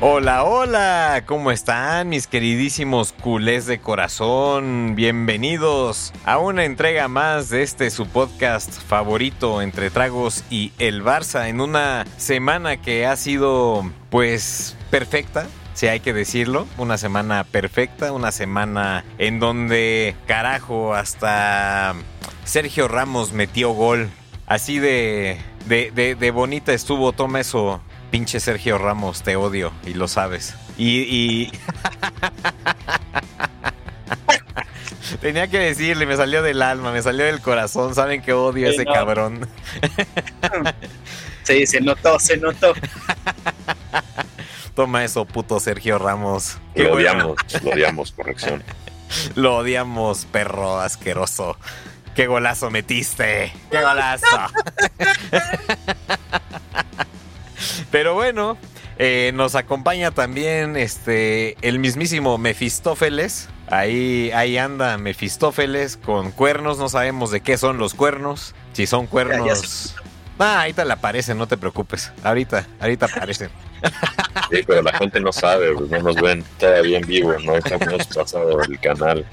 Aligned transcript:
Hola, 0.00 0.44
hola, 0.44 1.24
¿cómo 1.26 1.50
están 1.50 2.10
mis 2.10 2.28
queridísimos 2.28 3.12
culés 3.12 3.66
de 3.66 3.80
corazón? 3.80 4.94
Bienvenidos 4.94 6.12
a 6.24 6.38
una 6.38 6.64
entrega 6.64 7.08
más 7.08 7.48
de 7.48 7.64
este 7.64 7.90
su 7.90 8.06
podcast 8.06 8.72
favorito 8.72 9.60
entre 9.60 9.90
tragos 9.90 10.44
y 10.50 10.72
el 10.78 11.02
Barça 11.02 11.48
en 11.48 11.60
una 11.60 12.06
semana 12.16 12.76
que 12.76 13.06
ha 13.06 13.16
sido 13.16 13.90
pues 14.08 14.76
perfecta, 14.88 15.48
si 15.74 15.88
hay 15.88 15.98
que 15.98 16.12
decirlo, 16.12 16.68
una 16.78 16.96
semana 16.96 17.42
perfecta, 17.42 18.12
una 18.12 18.30
semana 18.30 19.04
en 19.18 19.40
donde 19.40 20.14
carajo 20.28 20.94
hasta 20.94 21.96
Sergio 22.44 22.86
Ramos 22.86 23.32
metió 23.32 23.70
gol. 23.70 24.10
Así 24.46 24.78
de, 24.78 25.38
de, 25.66 25.90
de, 25.90 26.14
de 26.14 26.30
bonita 26.30 26.72
estuvo, 26.72 27.12
toma 27.12 27.40
eso, 27.40 27.82
Pinche 28.10 28.40
Sergio 28.40 28.78
Ramos, 28.78 29.22
te 29.22 29.36
odio 29.36 29.72
y 29.84 29.94
lo 29.94 30.08
sabes. 30.08 30.54
Y. 30.76 31.00
y... 31.00 31.52
Tenía 35.20 35.48
que 35.48 35.58
decirle, 35.58 36.06
me 36.06 36.16
salió 36.16 36.42
del 36.42 36.62
alma, 36.62 36.92
me 36.92 37.02
salió 37.02 37.24
del 37.24 37.40
corazón. 37.40 37.94
Saben 37.94 38.22
que 38.22 38.32
odio 38.32 38.68
a 38.68 38.70
ese 38.70 38.84
no. 38.84 38.92
cabrón. 38.92 39.48
Sí, 41.44 41.66
se 41.66 41.80
notó, 41.80 42.20
se 42.20 42.36
notó. 42.36 42.74
Toma 44.74 45.02
eso, 45.02 45.24
puto 45.24 45.58
Sergio 45.60 45.98
Ramos. 45.98 46.58
Lo 46.74 46.90
bueno. 46.90 46.94
odiamos, 46.94 47.36
lo 47.62 47.70
odiamos, 47.70 48.12
corrección. 48.12 48.62
Lo 49.34 49.56
odiamos, 49.56 50.26
perro 50.26 50.78
asqueroso. 50.78 51.56
¡Qué 52.14 52.26
golazo 52.26 52.70
metiste! 52.70 53.50
¡Qué 53.70 53.80
golazo! 53.80 54.26
Pero 57.90 58.14
bueno, 58.14 58.56
eh, 58.98 59.32
nos 59.34 59.54
acompaña 59.54 60.10
también 60.10 60.76
este 60.76 61.56
el 61.66 61.78
mismísimo 61.78 62.38
Mefistófeles. 62.38 63.48
Ahí, 63.70 64.30
ahí 64.34 64.56
anda 64.58 64.96
Mefistófeles 64.98 65.96
con 65.96 66.30
cuernos. 66.30 66.78
No 66.78 66.88
sabemos 66.88 67.30
de 67.30 67.40
qué 67.40 67.58
son 67.58 67.78
los 67.78 67.94
cuernos. 67.94 68.54
Si 68.72 68.86
son 68.86 69.06
cuernos. 69.06 69.46
Ya, 69.46 69.54
ya 69.54 69.56
sé. 69.56 69.94
Ah, 70.38 70.60
ahorita 70.60 70.84
le 70.84 70.92
aparecen, 70.92 71.36
no 71.36 71.48
te 71.48 71.56
preocupes. 71.56 72.12
Ahorita, 72.22 72.66
ahorita 72.80 73.06
aparecen. 73.06 73.50
Sí, 74.50 74.62
pero 74.66 74.82
la 74.82 74.92
gente 74.92 75.20
no 75.20 75.32
sabe, 75.32 75.74
pues, 75.74 75.90
no 75.90 76.00
nos 76.00 76.16
ven 76.16 76.44
todavía 76.58 76.98
en 76.98 77.06
vivo, 77.06 77.34
no 77.44 77.56
estamos 77.56 78.06
pasado 78.06 78.62
el 78.62 78.78
canal. 78.80 79.26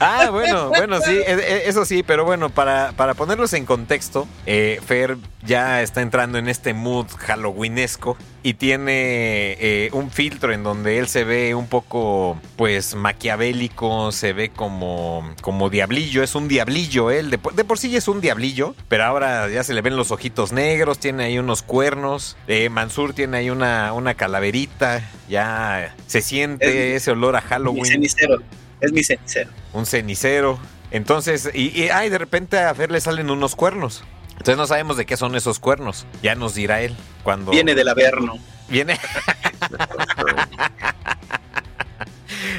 Ah, 0.00 0.28
bueno, 0.32 0.68
bueno, 0.68 1.00
sí, 1.00 1.12
e- 1.12 1.32
e- 1.32 1.68
eso 1.68 1.84
sí, 1.84 2.02
pero 2.02 2.24
bueno, 2.24 2.50
para, 2.50 2.92
para 2.92 3.14
ponerlos 3.14 3.52
en 3.52 3.66
contexto, 3.66 4.26
eh, 4.46 4.80
Fer 4.84 5.16
ya 5.44 5.82
está 5.82 6.02
entrando 6.02 6.38
en 6.38 6.48
este 6.48 6.72
mood 6.72 7.06
halloweenesco 7.18 8.16
y 8.44 8.54
tiene 8.54 9.56
eh, 9.60 9.90
un 9.92 10.10
filtro 10.10 10.52
en 10.52 10.62
donde 10.62 10.98
él 10.98 11.08
se 11.08 11.24
ve 11.24 11.54
un 11.54 11.66
poco, 11.68 12.40
pues, 12.56 12.94
maquiavélico, 12.94 14.12
se 14.12 14.32
ve 14.32 14.50
como, 14.50 15.28
como 15.42 15.68
diablillo, 15.70 16.22
es 16.22 16.34
un 16.34 16.48
diablillo 16.48 17.10
él, 17.10 17.30
de, 17.30 17.38
por- 17.38 17.54
de 17.54 17.64
por 17.64 17.78
sí 17.78 17.94
es 17.96 18.08
un 18.08 18.20
diablillo, 18.20 18.74
pero 18.88 19.04
ahora 19.04 19.48
ya 19.48 19.64
se 19.64 19.74
le 19.74 19.80
ven 19.82 19.96
los 19.96 20.10
ojitos 20.10 20.52
negros, 20.52 20.98
tiene 20.98 21.24
ahí 21.24 21.38
unos 21.38 21.62
cuernos, 21.62 22.36
eh, 22.46 22.68
Mansur 22.68 23.12
tiene 23.14 23.38
ahí 23.38 23.50
una, 23.50 23.92
una 23.92 24.14
calaverita, 24.14 25.02
ya 25.28 25.94
se 26.06 26.20
siente 26.22 26.94
Es 26.96 27.02
ese 27.02 27.10
olor 27.12 27.36
a 27.36 27.40
Mi 27.40 27.46
Halloween 27.48 27.84
cenicero. 27.86 28.38
Es 28.82 28.92
mi 28.92 29.02
cenicero. 29.02 29.50
un 29.72 29.86
cenicero. 29.86 30.58
Entonces, 30.90 31.48
y, 31.54 31.68
y 31.80 31.88
ay, 31.88 32.10
de 32.10 32.18
repente 32.18 32.58
a 32.58 32.74
Fer 32.74 32.90
le 32.90 33.00
salen 33.00 33.30
unos 33.30 33.56
cuernos. 33.56 34.04
Entonces 34.32 34.58
no 34.58 34.66
sabemos 34.66 34.98
de 34.98 35.06
qué 35.06 35.16
son 35.16 35.34
esos 35.36 35.58
cuernos. 35.58 36.04
Ya 36.22 36.34
nos 36.34 36.54
dirá 36.54 36.82
él 36.82 36.94
cuando 37.22 37.50
Viene 37.52 37.74
del 37.74 37.88
Averno. 37.88 38.34
viene. 38.68 38.98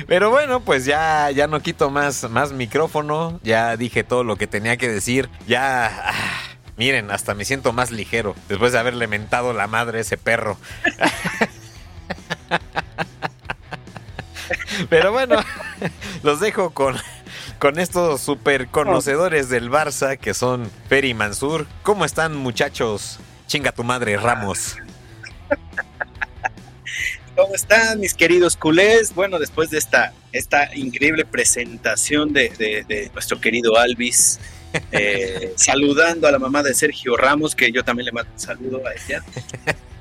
Pero 0.08 0.30
bueno, 0.32 0.62
pues 0.62 0.86
ya, 0.86 1.30
ya 1.32 1.48
no 1.48 1.62
quito 1.62 1.90
más, 1.90 2.30
más 2.30 2.52
micrófono. 2.54 3.40
Ya 3.44 3.76
dije 3.78 4.04
todo 4.04 4.24
lo 4.24 4.36
que 4.38 4.48
tenía 4.48 4.78
que 4.78 4.90
decir. 4.90 5.30
Ya. 5.48 6.10
ah, 6.10 6.14
miren, 6.78 7.12
hasta 7.12 7.34
me 7.34 7.46
siento 7.46 7.74
más 7.74 7.92
ligero. 7.92 8.36
Después 8.50 8.72
de 8.74 8.80
haberle 8.80 9.08
mentado 9.08 9.54
la 9.54 9.68
madre 9.68 10.00
a 10.00 10.02
ese 10.02 10.18
perro. 10.18 10.58
Pero 14.90 15.12
bueno, 15.12 15.38
los 16.24 16.40
dejo 16.40 16.72
con, 16.72 16.96
con 17.60 17.80
estos 17.80 18.22
super 18.22 18.68
conocedores 18.68 19.50
del 19.50 19.70
Barça 19.70 20.18
que 20.18 20.34
son 20.34 20.70
Fer 20.90 21.06
y 21.06 21.14
Mansur. 21.14 21.68
¿Cómo 21.84 22.06
están, 22.06 22.36
muchachos? 22.36 23.20
Chinga 23.48 23.72
tu 23.72 23.84
madre, 23.84 24.18
Ramos. 24.18 24.78
¿Cómo 27.36 27.56
están 27.56 28.00
mis 28.00 28.14
queridos 28.14 28.56
culés? 28.56 29.14
Bueno, 29.16 29.40
después 29.40 29.72
de 29.72 29.80
esta, 29.80 30.14
esta 30.32 30.76
increíble 30.76 31.26
presentación 31.26 32.32
de, 32.32 32.50
de- 32.88 33.10
nuestro 33.14 33.42
querido 33.42 33.78
Alvis, 33.78 34.40
eh, 34.92 35.54
saludando 35.56 36.28
a 36.28 36.32
la 36.32 36.40
mamá 36.40 36.64
de 36.64 36.74
Sergio 36.74 37.16
Ramos, 37.16 37.56
que 37.56 37.72
yo 37.72 37.84
también 37.84 38.06
le 38.06 38.12
mando 38.12 38.32
un 38.32 38.40
saludo 38.40 38.82
a 38.86 38.94
ella. 38.94 39.24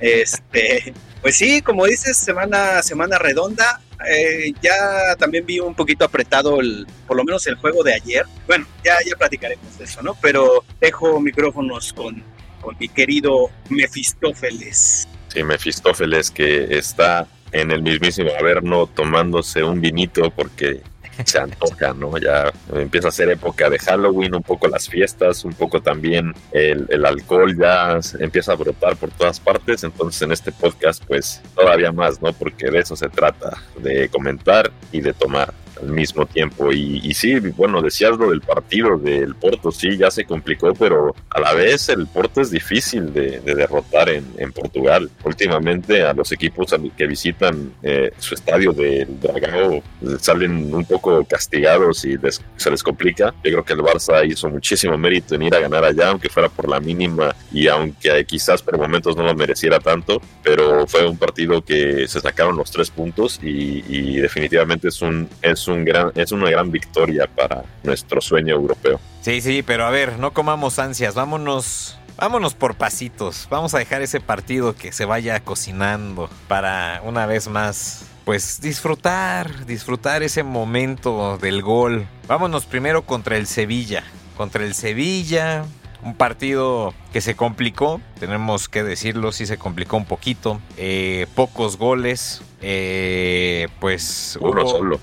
Este, 0.01 0.93
pues 1.21 1.37
sí, 1.37 1.63
como 1.63 1.87
dices, 1.87 2.17
semana, 2.17 2.83
semana 2.83 3.19
redonda. 3.19 3.81
Eh, 4.11 4.53
ya 4.61 5.15
también 5.17 5.47
vi 5.47 5.61
un 5.61 5.77
poquito 5.77 6.05
apretado 6.05 6.61
el, 6.61 6.89
por 7.07 7.17
lo 7.17 7.23
menos 7.23 7.47
el 7.47 7.55
juego 7.55 7.85
de 7.85 7.95
ayer. 7.95 8.27
Bueno, 8.49 8.67
ya, 8.85 8.97
ya 9.07 9.15
platicaremos 9.15 9.79
de 9.79 9.85
eso, 9.85 10.03
¿no? 10.03 10.17
Pero 10.21 10.65
dejo 10.81 11.21
micrófonos 11.21 11.93
con, 11.93 12.21
con 12.61 12.77
mi 12.81 12.89
querido 12.89 13.51
Mefistófeles. 13.69 15.07
Sí, 15.29 15.45
Mefistófeles 15.45 16.33
que 16.33 16.77
está 16.77 17.29
en 17.53 17.71
el 17.71 17.83
mismísimo 17.83 18.31
Averno 18.39 18.89
tomándose 18.89 19.63
un 19.63 19.81
vinito 19.81 20.31
porque 20.31 20.81
se 21.25 21.39
antoja, 21.39 21.95
¿no? 21.95 22.17
Ya 22.19 22.53
empieza 22.75 23.09
a 23.09 23.13
ser 23.13 23.31
época 23.31 23.69
de 23.71 23.79
Halloween, 23.79 24.35
un 24.35 24.43
poco 24.43 24.69
las 24.69 24.89
fiestas, 24.89 25.45
un 25.45 25.55
poco 25.55 25.81
también 25.81 26.35
el, 26.53 26.87
el 26.89 27.05
alcohol 27.05 27.57
ya 27.59 27.99
empieza 28.19 28.53
a 28.53 28.57
brotar 28.57 28.97
por 28.97 29.11
todas 29.11 29.41
partes, 29.41 29.85
entonces 29.85 30.23
en 30.23 30.33
este 30.33 30.53
podcast 30.53 31.05
pues 31.07 31.41
todavía 31.55 31.93
más, 31.93 32.21
¿no? 32.23 32.33
Porque 32.33 32.71
de 32.71 32.81
eso 32.81 32.97
se 32.97 33.09
trata, 33.09 33.59
de 33.79 34.09
comentar 34.09 34.71
y 34.91 35.01
de 35.01 35.13
tomar 35.13 35.53
al 35.83 35.89
mismo 35.89 36.27
tiempo. 36.27 36.73
Y, 36.73 37.01
y 37.03 37.15
sí, 37.15 37.35
bueno, 37.39 37.83
decías 37.83 38.17
lo 38.17 38.31
del 38.31 38.41
partido 38.41 38.97
del 38.99 39.35
Porto, 39.35 39.71
sí, 39.73 39.97
ya 39.97 40.11
se 40.11 40.25
complicó, 40.25 40.73
pero 40.75 41.15
a 41.31 41.41
la 41.41 41.53
vez 41.55 41.89
el 41.89 42.07
Porto 42.07 42.41
es 42.41 42.51
difícil 42.51 43.13
de, 43.13 43.41
de 43.41 43.55
derrotar 43.55 44.09
en, 44.09 44.25
en 44.39 44.53
Portugal. 44.53 45.11
Últimamente 45.25 46.03
a 46.03 46.13
los 46.15 46.31
equipos 46.33 46.75
que 46.97 47.07
visitan 47.07 47.73
eh, 47.83 48.13
su 48.19 48.35
estadio 48.35 48.73
del 48.73 49.21
Dragao 49.21 49.75
eh, 49.75 49.83
salen 50.21 50.73
un 50.75 50.85
poco 50.85 51.25
castigados 51.25 52.05
y 52.05 52.17
les- 52.17 52.41
se 52.57 52.71
les 52.71 52.83
complica. 52.83 53.35
Yo 53.45 53.51
creo 53.51 53.65
que 53.65 53.73
el 53.73 53.81
Barça 53.81 54.27
hizo 54.27 54.49
muchísimo 54.49 54.97
mérito 54.97 55.35
en 55.35 55.43
ir 55.43 55.55
a 55.55 55.61
ganar 55.61 55.85
allá, 55.85 56.11
aunque 56.11 56.29
fuera 56.29 56.49
por 56.49 56.69
la 56.69 56.81
mínima 56.81 57.35
y 57.53 57.67
aunque 57.69 58.25
quizás 58.25 58.63
por 58.63 58.79
momentos 58.79 59.17
no 59.17 59.25
lo 59.25 59.35
mereciera 59.35 59.81
tanto, 59.81 60.21
pero 60.43 60.87
fue 60.87 61.07
un 61.07 61.17
partido 61.19 61.63
que 61.63 62.07
se 62.09 62.21
sacaron 62.21 62.57
los 62.57 62.71
tres 62.71 62.91
puntos 62.91 63.41
y, 63.43 63.83
y 63.89 64.17
definitivamente 64.19 64.89
es 64.89 65.03
un, 65.03 65.29
es 65.43 65.67
un 65.69 65.72
gran, 65.85 66.13
es 66.15 66.33
una 66.33 66.51
gran 66.51 66.71
victoria 66.71 67.27
para 67.27 67.65
nuestro 67.83 68.21
sueño 68.21 68.55
europeo. 68.55 69.01
Sí, 69.21 69.41
sí, 69.41 69.63
pero 69.63 69.85
a 69.85 69.91
ver, 69.91 70.19
no 70.19 70.33
comamos 70.33 70.79
ansias, 70.79 71.15
vámonos 71.15 71.99
Vámonos 72.17 72.55
por 72.55 72.77
pasitos. 72.77 73.49
Vamos 73.51 73.75
a 73.75 73.79
dejar 73.79 74.03
ese 74.03 74.21
partido 74.21 74.77
que 74.77 74.93
se 74.93 75.05
vaya 75.05 75.41
cocinando 75.41 76.29
para 76.47 77.01
una 77.05 77.27
vez 77.27 77.49
más, 77.49 78.05
pues 78.25 78.61
disfrutar, 78.61 79.67
disfrutar 79.67 80.23
ese 80.23 80.43
momento 80.43 81.39
del 81.39 81.63
gol. 81.63 82.07
Vámonos 82.29 82.67
primero 82.67 83.03
contra 83.03 83.37
el 83.37 83.47
Sevilla. 83.47 84.05
Contra 84.37 84.65
el 84.65 84.75
Sevilla, 84.75 85.65
un 86.05 86.15
partido 86.15 86.95
que 87.13 87.21
se 87.21 87.35
complicó, 87.35 88.01
tenemos 88.19 88.69
que 88.69 88.83
decirlo, 88.83 89.33
sí 89.33 89.47
se 89.47 89.59
complicó 89.59 89.97
un 89.97 90.05
poquito. 90.05 90.61
Eh, 90.77 91.27
pocos 91.35 91.77
goles, 91.77 92.43
eh, 92.61 93.69
pues... 93.81 94.39
Uno 94.41 94.67
solo. 94.67 95.01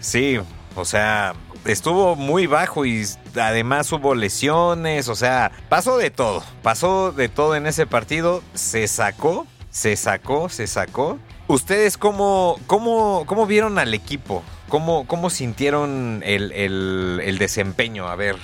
Sí, 0.00 0.38
o 0.74 0.84
sea, 0.84 1.34
estuvo 1.64 2.16
muy 2.16 2.46
bajo 2.46 2.86
y 2.86 3.04
además 3.40 3.92
hubo 3.92 4.14
lesiones, 4.14 5.08
o 5.08 5.14
sea, 5.14 5.52
pasó 5.68 5.98
de 5.98 6.10
todo, 6.10 6.42
pasó 6.62 7.12
de 7.12 7.28
todo 7.28 7.54
en 7.54 7.66
ese 7.66 7.86
partido, 7.86 8.42
se 8.54 8.88
sacó, 8.88 9.46
se 9.70 9.96
sacó, 9.96 10.48
se 10.48 10.66
sacó. 10.66 11.18
¿Ustedes 11.48 11.98
cómo, 11.98 12.58
cómo, 12.66 13.24
cómo 13.26 13.46
vieron 13.46 13.78
al 13.78 13.92
equipo? 13.92 14.42
¿Cómo, 14.68 15.06
cómo 15.06 15.30
sintieron 15.30 16.22
el, 16.24 16.52
el, 16.52 17.38
desempeño? 17.38 18.06
A 18.06 18.14
ver, 18.14 18.36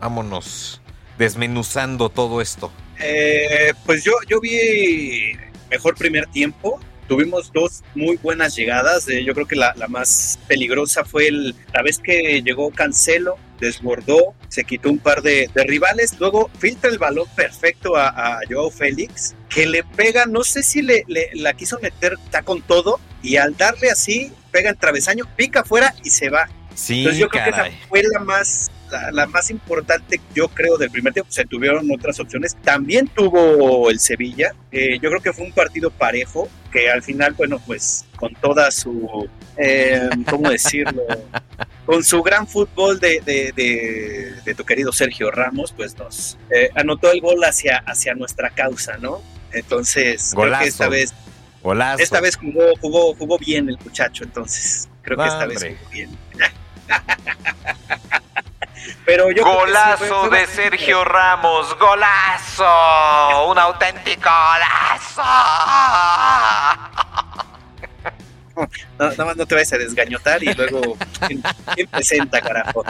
vámonos 0.00 0.80
desmenuzando 1.18 2.08
todo 2.08 2.40
esto. 2.40 2.70
Eh, 3.00 3.72
pues 3.84 4.04
yo, 4.04 4.12
yo 4.28 4.40
vi 4.40 5.32
mejor 5.70 5.96
primer 5.96 6.26
tiempo, 6.28 6.78
tuvimos 7.08 7.52
dos 7.52 7.82
muy 7.94 8.16
buenas 8.16 8.56
llegadas. 8.56 9.08
Eh, 9.08 9.24
yo 9.24 9.34
creo 9.34 9.46
que 9.46 9.56
la, 9.56 9.74
más 9.88 10.38
peligrosa 10.46 11.04
fue 11.04 11.28
el, 11.28 11.54
la 11.72 11.82
vez 11.82 11.98
que 11.98 12.42
llegó 12.42 12.70
Cancelo, 12.70 13.36
desbordó, 13.60 14.34
se 14.48 14.64
quitó 14.64 14.90
un 14.90 14.98
par 14.98 15.22
de, 15.22 15.50
rivales, 15.54 16.16
luego 16.18 16.50
filtra 16.58 16.90
el 16.90 16.98
balón 16.98 17.26
perfecto 17.36 17.96
a, 17.96 18.08
a, 18.08 18.40
Joao 18.48 18.70
Félix, 18.70 19.34
que 19.48 19.66
le 19.66 19.84
pega, 19.84 20.26
no 20.26 20.42
sé 20.42 20.62
si 20.62 20.82
le, 20.82 21.04
la 21.34 21.54
quiso 21.54 21.78
meter, 21.80 22.14
está 22.24 22.42
con 22.42 22.62
todo, 22.62 22.98
y 23.22 23.36
al 23.36 23.56
darle 23.56 23.90
así, 23.90 24.32
pega 24.50 24.70
en 24.70 24.76
travesaño, 24.76 25.24
pica 25.36 25.60
afuera 25.60 25.94
y 26.02 26.10
se 26.10 26.28
va. 26.28 26.48
Sí, 26.74 27.00
Entonces 27.00 27.20
yo 27.20 27.28
creo 27.28 27.44
que 27.44 27.50
esa 27.50 27.66
fue 27.88 28.02
la 28.02 28.20
más 28.20 28.70
la, 29.12 29.26
más 29.26 29.50
importante, 29.50 30.20
yo 30.34 30.48
creo, 30.48 30.76
del 30.76 30.90
primer 30.90 31.12
tiempo. 31.12 31.30
Se 31.30 31.44
tuvieron 31.44 31.90
otras 31.90 32.20
opciones. 32.20 32.56
También 32.62 33.08
tuvo 33.08 33.90
el 33.90 34.00
Sevilla. 34.00 34.54
Eh, 34.70 34.98
yo 35.00 35.08
creo 35.10 35.22
que 35.22 35.32
fue 35.32 35.44
un 35.46 35.52
partido 35.52 35.90
parejo, 35.90 36.48
que 36.72 36.90
al 36.90 37.02
final, 37.02 37.34
bueno, 37.34 37.60
pues 37.64 38.04
con 38.16 38.34
toda 38.34 38.70
su, 38.70 39.28
eh, 39.56 40.08
¿cómo 40.28 40.50
decirlo? 40.50 41.02
con 41.86 42.02
su 42.02 42.22
gran 42.22 42.46
fútbol 42.48 42.98
de, 42.98 43.20
de, 44.44 44.54
tu 44.54 44.64
querido 44.64 44.92
Sergio 44.92 45.30
Ramos, 45.30 45.72
pues 45.72 45.96
nos 45.98 46.38
eh, 46.50 46.70
anotó 46.74 47.12
el 47.12 47.20
gol 47.20 47.44
hacia, 47.44 47.78
hacia 47.86 48.14
nuestra 48.14 48.50
causa, 48.50 48.96
¿no? 48.96 49.22
Entonces, 49.52 50.32
creo 50.34 50.58
que 50.58 50.66
esta 50.66 50.88
vez 50.88 51.14
Esta 51.98 52.20
vez 52.20 52.36
jugó, 52.36 52.74
jugó, 52.80 53.14
jugó 53.14 53.38
bien 53.38 53.68
el 53.68 53.78
muchacho, 53.84 54.24
entonces 54.24 54.88
creo 55.02 55.18
que 55.18 55.26
esta 55.26 55.46
vez 55.46 55.62
jugó 55.62 55.90
bien. 55.90 56.10
Pero 59.04 59.30
yo 59.30 59.44
golazo 59.44 60.28
de 60.30 60.46
Sergio 60.46 61.04
Ramos, 61.04 61.76
golazo, 61.78 63.50
un 63.50 63.58
auténtico 63.58 64.28
golazo. 64.28 65.22
No, 68.98 69.10
nada 69.10 69.24
más 69.24 69.36
no 69.36 69.46
te 69.46 69.54
vayas 69.54 69.72
a 69.72 69.78
desgañotar 69.78 70.42
y 70.42 70.52
luego 70.54 70.96
¿quién, 71.26 71.88
presenta, 71.88 72.40
carajo? 72.40 72.84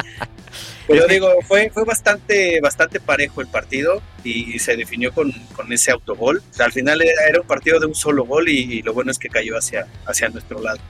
Pero 0.87 1.07
digo, 1.07 1.31
fue, 1.47 1.71
fue 1.71 1.85
bastante, 1.85 2.61
bastante 2.61 3.01
parejo 3.01 3.41
el 3.41 3.47
partido 3.47 4.03
y, 4.25 4.59
se 4.59 4.77
definió 4.77 5.13
con, 5.13 5.33
con 5.55 5.73
ese 5.73 5.91
autogol. 5.91 6.43
al 6.59 6.73
final 6.73 7.01
era, 7.03 7.41
un 7.41 7.47
partido 7.47 7.79
de 7.81 7.87
un 7.87 7.95
solo 7.95 8.25
gol 8.25 8.49
y, 8.49 8.83
lo 8.83 8.93
bueno 8.93 9.11
es 9.11 9.19
que 9.19 9.29
cayó 9.29 9.57
hacia, 9.57 9.87
hacia 10.07 10.29
nuestro 10.29 10.61
lado. 10.61 10.81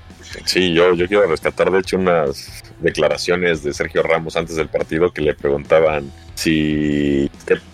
Sí, 0.45 0.73
yo, 0.75 0.95
yo 0.95 1.07
quiero 1.07 1.27
rescatar 1.27 1.71
de 1.71 1.81
hecho 1.81 1.97
unas 1.97 2.63
declaraciones 2.81 3.63
de 3.63 3.73
Sergio 3.73 4.03
Ramos 4.03 4.37
antes 4.37 4.57
del 4.57 4.69
partido 4.69 5.13
que 5.13 5.23
le 5.23 5.35
preguntaban 5.35 6.11
si 6.35 7.31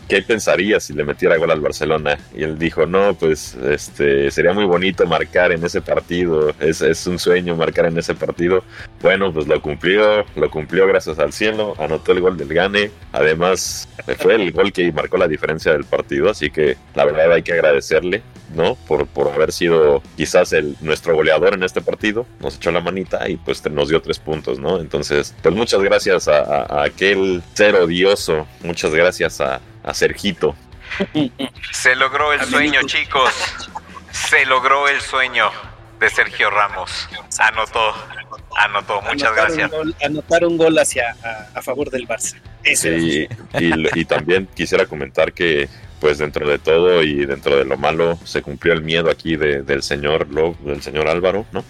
qué, 0.08 0.22
pensaría 0.22 0.80
si 0.80 0.92
le 0.92 1.04
metiera 1.04 1.36
gol 1.36 1.50
al 1.50 1.60
Barcelona. 1.60 2.18
Y 2.34 2.42
él 2.42 2.58
dijo 2.58 2.86
no 2.86 3.14
pues 3.14 3.54
este 3.54 4.30
sería 4.30 4.52
muy 4.52 4.64
bonito 4.64 5.06
marcar 5.06 5.52
en 5.52 5.64
ese 5.64 5.80
partido 5.80 6.52
es, 6.60 6.80
es 6.80 7.06
un 7.06 7.18
sueño 7.18 7.56
marcar 7.56 7.86
en 7.86 7.98
ese 7.98 8.14
partido 8.14 8.64
bueno 9.00 9.32
pues 9.32 9.46
lo 9.46 9.60
cumplió 9.62 10.24
lo 10.36 10.50
cumplió 10.50 10.86
gracias 10.86 11.18
al 11.18 11.32
cielo 11.32 11.74
anotó 11.78 12.12
el 12.12 12.20
gol 12.20 12.36
del 12.36 12.48
Gane. 12.48 12.90
Además 13.12 13.88
fue 14.18 14.34
el 14.34 14.52
gol 14.52 14.72
que 14.72 14.92
marcó 14.92 15.16
la 15.16 15.28
diferencia 15.28 15.72
del 15.72 15.84
partido 15.84 16.30
así 16.30 16.50
que 16.50 16.76
la 16.94 17.04
verdad 17.04 17.32
hay 17.32 17.42
que 17.42 17.52
agradecerle 17.52 18.22
no 18.54 18.74
por, 18.86 19.06
por 19.06 19.28
haber 19.28 19.52
sido 19.52 20.02
quizás 20.16 20.52
el 20.52 20.76
nuestro 20.80 21.14
goleador 21.14 21.54
en 21.54 21.62
este 21.62 21.80
partido 21.80 22.26
nos 22.40 22.56
echó 22.56 22.70
la 22.70 22.80
manita 22.80 23.28
y 23.28 23.36
pues 23.36 23.64
nos 23.70 23.88
dio 23.88 24.00
tres 24.00 24.18
puntos 24.18 24.58
no 24.58 24.80
entonces 24.80 25.34
pues 25.42 25.54
muchas 25.54 25.82
gracias 25.82 26.28
a, 26.28 26.64
a 26.64 26.84
aquel 26.84 27.42
ser 27.54 27.74
odioso 27.76 28.46
Muchas 28.62 28.94
gracias 28.94 29.40
a, 29.40 29.60
a 29.82 29.94
Sergito. 29.94 30.54
Se 31.72 31.94
logró 31.94 32.32
el 32.32 32.40
sueño, 32.42 32.82
chicos. 32.84 33.32
Se 34.10 34.44
logró 34.46 34.88
el 34.88 35.00
sueño 35.00 35.50
de 36.00 36.10
Sergio 36.10 36.50
Ramos. 36.50 37.08
Anotó, 37.38 37.94
anotó. 38.56 39.00
Muchas 39.02 39.34
gracias. 39.34 39.70
anotar 40.02 40.44
un 40.44 40.56
gol 40.56 40.78
hacia 40.78 41.16
a, 41.54 41.62
favor 41.62 41.90
del 41.90 42.06
Barça. 42.06 42.36
sí, 42.74 43.28
y, 43.58 44.00
y, 44.00 44.04
también 44.04 44.48
quisiera 44.54 44.86
comentar 44.86 45.32
que, 45.32 45.68
pues 46.00 46.18
dentro 46.18 46.48
de 46.48 46.58
todo 46.58 47.02
y 47.02 47.26
dentro 47.26 47.56
de 47.56 47.64
lo 47.64 47.76
malo, 47.76 48.18
se 48.24 48.42
cumplió 48.42 48.72
el 48.72 48.82
miedo 48.82 49.10
aquí 49.10 49.36
de, 49.36 49.62
del 49.62 49.82
señor 49.82 50.28
del 50.28 50.82
señor 50.82 51.08
Álvaro, 51.08 51.46
¿no? 51.52 51.64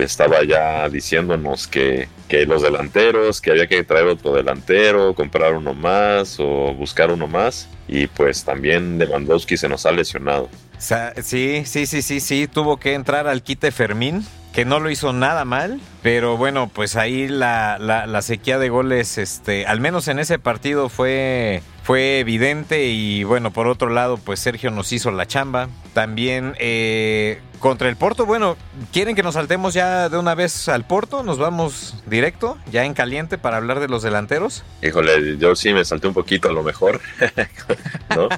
estaba 0.00 0.44
ya 0.44 0.88
diciéndonos 0.88 1.66
que, 1.66 2.08
que, 2.28 2.46
los 2.46 2.62
delanteros, 2.62 3.40
que 3.40 3.50
había 3.50 3.66
que 3.66 3.82
traer 3.84 4.06
otro 4.06 4.32
delantero, 4.32 5.14
comprar 5.14 5.54
uno 5.54 5.74
más 5.74 6.38
o 6.38 6.72
buscar 6.74 7.10
uno 7.10 7.26
más. 7.26 7.68
Y 7.88 8.06
pues 8.06 8.44
también 8.44 8.98
Lewandowski 8.98 9.56
se 9.56 9.68
nos 9.68 9.84
ha 9.84 9.92
lesionado. 9.92 10.48
Sí, 10.78 11.64
sí, 11.64 11.86
sí, 11.86 12.02
sí, 12.02 12.20
sí, 12.20 12.48
tuvo 12.48 12.78
que 12.78 12.94
entrar 12.94 13.28
al 13.28 13.42
quite 13.42 13.70
Fermín, 13.70 14.26
que 14.52 14.64
no 14.64 14.80
lo 14.80 14.90
hizo 14.90 15.12
nada 15.12 15.44
mal, 15.44 15.80
pero 16.02 16.36
bueno, 16.36 16.68
pues 16.72 16.96
ahí 16.96 17.28
la, 17.28 17.78
la, 17.78 18.22
sequía 18.22 18.58
de 18.58 18.68
goles, 18.68 19.16
este, 19.16 19.64
al 19.66 19.80
menos 19.80 20.08
en 20.08 20.18
ese 20.18 20.40
partido 20.40 20.88
fue, 20.88 21.62
fue 21.82 22.20
evidente 22.20 22.86
y 22.86 23.24
bueno, 23.24 23.50
por 23.52 23.66
otro 23.66 23.90
lado, 23.90 24.16
pues 24.16 24.40
Sergio 24.40 24.70
nos 24.70 24.92
hizo 24.92 25.10
la 25.10 25.26
chamba. 25.26 25.68
También 25.94 26.54
eh, 26.58 27.40
contra 27.62 27.88
el 27.88 27.94
Porto, 27.94 28.26
bueno, 28.26 28.56
¿quieren 28.92 29.14
que 29.14 29.22
nos 29.22 29.34
saltemos 29.34 29.72
ya 29.72 30.08
de 30.08 30.18
una 30.18 30.34
vez 30.34 30.68
al 30.68 30.84
Porto? 30.84 31.22
¿Nos 31.22 31.38
vamos 31.38 31.94
directo, 32.06 32.58
ya 32.72 32.84
en 32.84 32.92
caliente, 32.92 33.38
para 33.38 33.58
hablar 33.58 33.78
de 33.78 33.86
los 33.86 34.02
delanteros? 34.02 34.64
Híjole, 34.82 35.38
yo 35.38 35.54
sí 35.54 35.72
me 35.72 35.84
salté 35.84 36.08
un 36.08 36.14
poquito 36.14 36.48
a 36.48 36.52
lo 36.52 36.64
mejor, 36.64 37.00
¿no? 38.16 38.28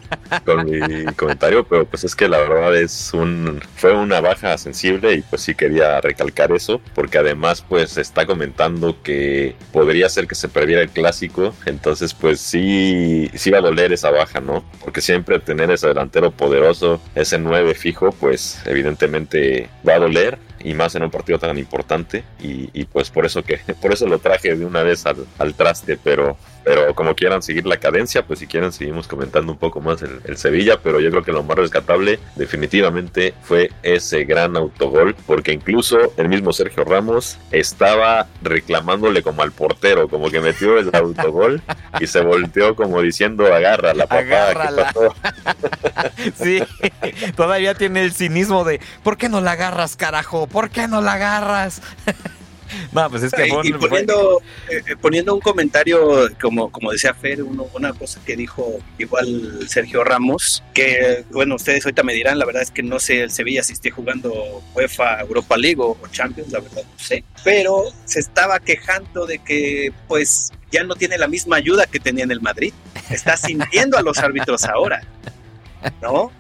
Con 0.45 0.67
mi 0.67 1.05
comentario, 1.15 1.65
pero 1.65 1.87
pues 1.87 2.05
es 2.05 2.15
que 2.15 2.29
la 2.29 2.37
verdad 2.37 2.77
es 2.77 3.15
un, 3.15 3.63
fue 3.77 3.95
una 3.95 4.21
baja 4.21 4.59
sensible 4.59 5.15
y 5.15 5.23
pues 5.23 5.41
sí 5.41 5.55
quería 5.55 6.03
recalcar 6.03 6.53
eso, 6.53 6.83
porque 6.95 7.17
además 7.17 7.65
pues 7.67 7.97
está 7.97 8.27
comentando 8.27 9.03
que 9.03 9.57
podría 9.73 10.11
ser 10.11 10.27
que 10.27 10.35
se 10.35 10.49
perdiera 10.49 10.83
el 10.83 10.91
clásico, 10.91 11.55
entonces 11.65 12.13
pues 12.13 12.43
sí, 12.43 13.31
sí 13.39 13.51
va 13.51 13.59
a 13.59 13.63
doler 13.63 13.93
esa 13.93 14.11
baja, 14.11 14.41
¿no? 14.41 14.65
Porque 14.81 15.01
siempre 15.01 15.39
tener 15.39 15.71
ese 15.71 15.89
delantero 15.89 16.31
poderoso, 16.31 17.01
ese 17.15 17.39
9 17.39 17.75
fijo, 17.75 18.13
pues 18.13 18.61
evidentemente 18.67 19.69
va 19.87 19.95
a 19.95 19.99
doler 19.99 20.39
y 20.65 20.75
más 20.75 20.95
en 20.95 21.03
un 21.03 21.11
partido 21.11 21.39
tan 21.39 21.59
importante 21.59 22.25
y, 22.41 22.85
pues 22.87 23.11
por 23.11 23.27
eso 23.27 23.43
que 23.43 23.59
por 23.83 23.93
eso 23.93 24.07
lo 24.07 24.19
traje 24.19 24.57
de 24.57 24.65
una 24.65 24.83
vez 24.83 25.05
al, 25.07 25.55
traste 25.55 25.99
pero 26.03 26.37
pero 26.65 26.95
como 26.95 27.15
quieran 27.15 27.43
seguir 27.43 27.67
la 27.67 27.77
cadencia 27.77 28.27
pues 28.27 28.39
si 28.39 28.47
quieren 28.47 28.73
seguimos 28.73 29.07
comentando 29.07 29.53
un 29.53 29.59
poco 29.59 29.81
más 29.81 30.03
el, 30.03 30.37
Sevilla 30.37 30.81
pero 30.83 31.01
yo 31.01 31.11
creo 31.11 31.23
que 31.23 31.33
lo 31.33 31.45
más 31.45 31.57
rescatable 31.57 32.19
definitivamente 32.37 33.35
fue 33.43 33.71
ese 33.83 34.25
gran 34.25 34.57
autogol 34.57 35.15
porque 35.27 35.53
incluso 35.53 36.13
el 36.17 36.29
mismo 36.29 36.53
Sergio 36.53 36.85
Ramos 36.85 37.39
estaba 37.53 38.27
reclamándole 38.43 39.23
como 39.23 39.43
al 39.43 39.53
portero 39.53 40.09
como 40.09 40.31
que 40.31 40.41
metió 40.41 40.79
el 40.79 40.91
autogol 40.95 41.63
y 42.01 42.07
se 42.07 42.21
volteó 42.21 42.75
como 42.75 43.01
diciendo 43.01 43.47
agarra 43.47 43.95
la 43.95 44.07
papá 44.07 44.25
sí 46.35 46.63
todavía 47.37 47.75
tiene 47.75 48.03
el 48.03 48.13
cinismo 48.13 48.65
de 48.65 48.81
¿por 49.03 49.17
qué 49.17 49.29
no 49.29 49.41
la 49.41 49.53
agarras 49.53 49.97
carajo? 49.97 50.47
¿por 50.47 50.71
qué 50.71 50.89
no 50.89 51.01
la 51.01 51.13
agarras? 51.13 51.83
No, 52.93 53.11
pues 53.11 53.23
es 53.25 53.33
que 53.33 53.47
y, 53.47 53.73
poniendo, 53.73 54.43
eh, 54.71 54.83
eh, 54.87 54.97
poniendo 55.01 55.35
un 55.35 55.41
comentario, 55.41 56.29
como, 56.41 56.71
como 56.71 56.93
decía 56.93 57.15
Fer, 57.15 57.43
una 57.43 57.93
cosa 57.93 58.21
que 58.25 58.37
dijo 58.37 58.79
igual 58.99 59.67
Sergio 59.69 60.05
Ramos, 60.05 60.63
que 60.73 61.25
bueno, 61.31 61.57
ustedes 61.57 61.85
ahorita 61.85 62.03
me 62.03 62.15
dirán, 62.15 62.39
la 62.39 62.45
verdad 62.45 62.63
es 62.63 62.71
que 62.71 62.83
no 62.83 62.99
sé 62.99 63.23
el 63.23 63.31
Sevilla 63.31 63.63
si 63.63 63.73
esté 63.73 63.91
jugando 63.91 64.63
UEFA 64.75 65.21
Europa 65.21 65.57
League 65.57 65.81
o, 65.81 65.97
Champions, 66.11 66.53
la 66.53 66.61
verdad 66.61 66.83
no 66.83 66.99
sé, 66.99 67.25
pero 67.43 67.85
se 68.05 68.21
estaba 68.21 68.61
quejando 68.61 69.27
de 69.27 69.39
que 69.39 69.93
pues 70.09 70.53
ya 70.71 70.85
no 70.85 70.97
tiene 70.97 71.19
la 71.19 71.29
misma 71.29 71.57
ayuda 71.57 71.87
que 71.87 72.01
tenía 72.01 72.25
en 72.25 72.31
el 72.31 72.41
Madrid, 72.41 72.73
está 73.11 73.37
sintiendo 73.37 73.97
a 73.97 74.03
los 74.03 74.19
árbitros 74.19 74.65
ahora, 74.65 75.03
¿no? 76.03 76.31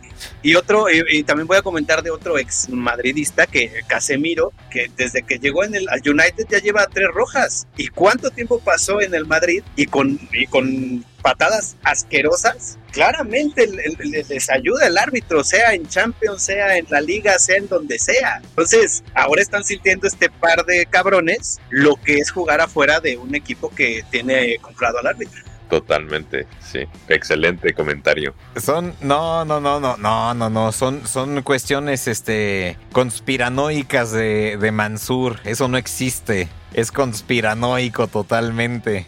Y 0.42 0.54
otro, 0.56 0.86
y, 0.90 1.22
también 1.24 1.46
voy 1.46 1.56
a 1.56 1.62
comentar 1.62 2.02
de 2.02 2.10
otro 2.10 2.38
ex 2.38 2.68
madridista, 2.68 3.46
que 3.46 3.82
Casemiro, 3.86 4.52
que 4.70 4.90
desde 4.96 5.22
que 5.22 5.38
llegó 5.38 5.64
en 5.64 5.74
el 5.74 5.88
al 5.88 6.00
United 6.00 6.46
ya 6.48 6.58
lleva 6.58 6.86
tres 6.86 7.08
rojas. 7.12 7.66
¿Y 7.76 7.88
cuánto 7.88 8.30
tiempo 8.30 8.60
pasó 8.60 9.00
en 9.00 9.14
el 9.14 9.26
Madrid? 9.26 9.62
Y 9.76 9.86
con, 9.86 10.18
y 10.32 10.46
con 10.46 11.04
patadas 11.22 11.76
asquerosas, 11.82 12.78
claramente 12.92 13.66
les 13.66 14.50
ayuda 14.50 14.86
el 14.86 14.98
árbitro, 14.98 15.42
sea 15.42 15.72
en 15.72 15.88
Champions, 15.88 16.42
sea 16.42 16.76
en 16.76 16.86
la 16.90 17.00
liga, 17.00 17.38
sea 17.38 17.56
en 17.56 17.66
donde 17.66 17.98
sea. 17.98 18.42
Entonces, 18.44 19.02
ahora 19.14 19.40
están 19.40 19.64
sintiendo 19.64 20.06
este 20.06 20.28
par 20.28 20.66
de 20.66 20.84
cabrones 20.84 21.60
lo 21.70 21.96
que 21.96 22.16
es 22.16 22.30
jugar 22.30 22.60
afuera 22.60 23.00
de 23.00 23.16
un 23.16 23.34
equipo 23.34 23.70
que 23.70 24.04
tiene 24.10 24.58
comprado 24.58 24.98
al 24.98 25.06
árbitro. 25.06 25.42
Totalmente, 25.68 26.46
sí. 26.60 26.80
Excelente 27.08 27.72
comentario. 27.72 28.34
Son, 28.56 28.94
no, 29.00 29.44
no, 29.44 29.60
no, 29.60 29.80
no, 29.80 29.96
no, 29.96 30.34
no, 30.34 30.50
no. 30.50 30.72
Son, 30.72 31.06
son 31.06 31.42
cuestiones, 31.42 32.06
este, 32.06 32.76
conspiranoicas 32.92 34.12
de, 34.12 34.58
de 34.58 34.72
Mansur. 34.72 35.40
Eso 35.44 35.68
no 35.68 35.78
existe. 35.78 36.48
Es 36.74 36.92
conspiranoico 36.92 38.08
totalmente. 38.08 39.06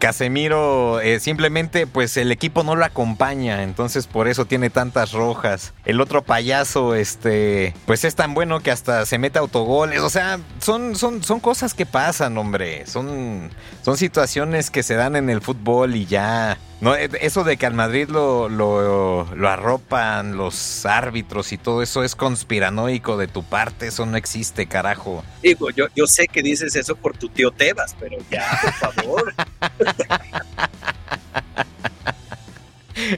Casemiro 0.00 1.00
eh, 1.00 1.20
simplemente 1.20 1.86
pues 1.86 2.16
el 2.16 2.32
equipo 2.32 2.64
no 2.64 2.74
lo 2.74 2.84
acompaña, 2.84 3.62
entonces 3.62 4.08
por 4.08 4.26
eso 4.26 4.46
tiene 4.46 4.70
tantas 4.70 5.12
rojas. 5.12 5.72
El 5.84 6.00
otro 6.00 6.22
payaso 6.22 6.96
este 6.96 7.74
pues 7.86 8.04
es 8.04 8.16
tan 8.16 8.34
bueno 8.34 8.60
que 8.60 8.72
hasta 8.72 9.06
se 9.06 9.18
mete 9.18 9.38
autogoles, 9.38 10.00
o 10.00 10.10
sea, 10.10 10.40
son 10.58 10.96
son 10.96 11.22
son 11.22 11.38
cosas 11.38 11.74
que 11.74 11.86
pasan, 11.86 12.36
hombre. 12.38 12.86
Son 12.86 13.50
son 13.82 13.96
situaciones 13.96 14.70
que 14.70 14.82
se 14.82 14.94
dan 14.94 15.14
en 15.14 15.30
el 15.30 15.40
fútbol 15.42 15.94
y 15.94 16.06
ya 16.06 16.58
no, 16.80 16.94
eh, 16.94 17.10
eso 17.20 17.44
de 17.44 17.56
que 17.56 17.66
al 17.66 17.74
Madrid 17.74 18.08
lo, 18.08 18.48
lo, 18.48 19.48
arropan 19.48 20.36
los 20.36 20.86
árbitros 20.86 21.52
y 21.52 21.58
todo 21.58 21.82
eso 21.82 22.04
es 22.04 22.14
conspiranoico 22.14 23.16
de 23.16 23.28
tu 23.28 23.44
parte, 23.44 23.88
eso 23.88 24.06
no 24.06 24.16
existe, 24.16 24.66
carajo. 24.66 25.24
Digo, 25.42 25.70
yo, 25.70 25.86
yo 25.94 26.06
sé 26.06 26.26
que 26.26 26.42
dices 26.42 26.74
eso 26.76 26.96
por 26.96 27.16
tu 27.16 27.28
tío 27.28 27.50
Tebas, 27.50 27.96
pero 27.98 28.16
ya, 28.30 28.60
por 28.62 28.72
favor. 28.72 29.34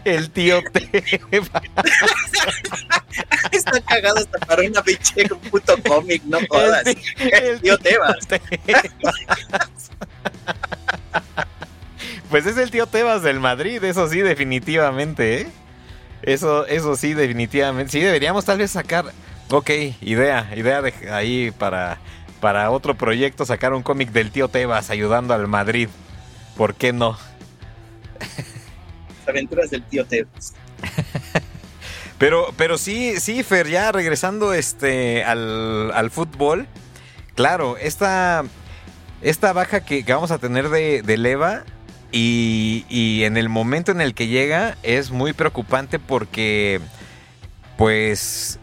El 0.04 0.30
tío 0.30 0.62
Tebas. 0.72 1.50
Está 3.50 3.80
cagado 3.80 4.18
hasta 4.18 4.38
para 4.38 4.62
una 4.62 4.82
pinche 4.82 5.26
un 5.30 5.38
puto 5.50 5.74
cómic, 5.82 6.22
no 6.24 6.38
jodas. 6.48 6.84
El, 6.86 7.60
tío 7.60 7.76
Tebas. 7.78 8.16
Pues 12.32 12.46
es 12.46 12.56
el 12.56 12.70
tío 12.70 12.86
Tebas 12.86 13.22
del 13.22 13.40
Madrid, 13.40 13.84
eso 13.84 14.08
sí, 14.08 14.22
definitivamente, 14.22 15.42
¿eh? 15.42 15.46
Eso, 16.22 16.66
eso 16.66 16.96
sí, 16.96 17.12
definitivamente. 17.12 17.92
Sí, 17.92 18.00
deberíamos 18.00 18.46
tal 18.46 18.56
vez 18.56 18.70
sacar. 18.70 19.04
Ok, 19.50 19.68
idea, 20.00 20.50
idea 20.56 20.80
de 20.80 20.94
ahí 21.12 21.50
para, 21.50 21.98
para 22.40 22.70
otro 22.70 22.94
proyecto, 22.94 23.44
sacar 23.44 23.74
un 23.74 23.82
cómic 23.82 24.12
del 24.12 24.30
tío 24.30 24.48
Tebas 24.48 24.88
ayudando 24.88 25.34
al 25.34 25.46
Madrid. 25.46 25.90
¿Por 26.56 26.74
qué 26.74 26.94
no? 26.94 27.18
Las 28.18 29.28
aventuras 29.28 29.68
del 29.68 29.82
tío 29.82 30.06
Tebas. 30.06 30.54
pero, 32.18 32.54
pero 32.56 32.78
sí, 32.78 33.20
sí, 33.20 33.42
Fer, 33.42 33.68
ya 33.68 33.92
regresando 33.92 34.54
este 34.54 35.22
al, 35.22 35.92
al 35.92 36.10
fútbol. 36.10 36.66
Claro, 37.34 37.76
esta, 37.76 38.42
esta 39.20 39.52
baja 39.52 39.84
que, 39.84 40.02
vamos 40.08 40.30
a 40.30 40.38
tener 40.38 40.70
de, 40.70 41.02
de 41.02 41.18
Leva 41.18 41.64
y, 42.12 43.24
en 43.24 43.36
el 43.36 43.48
momento 43.48 43.90
en 43.90 44.00
el 44.00 44.14
que 44.14 44.28
llega 44.28 44.76
es 44.82 45.10
muy 45.10 45.32
preocupante 45.32 45.98
porque 45.98 46.80
pues 47.76 48.58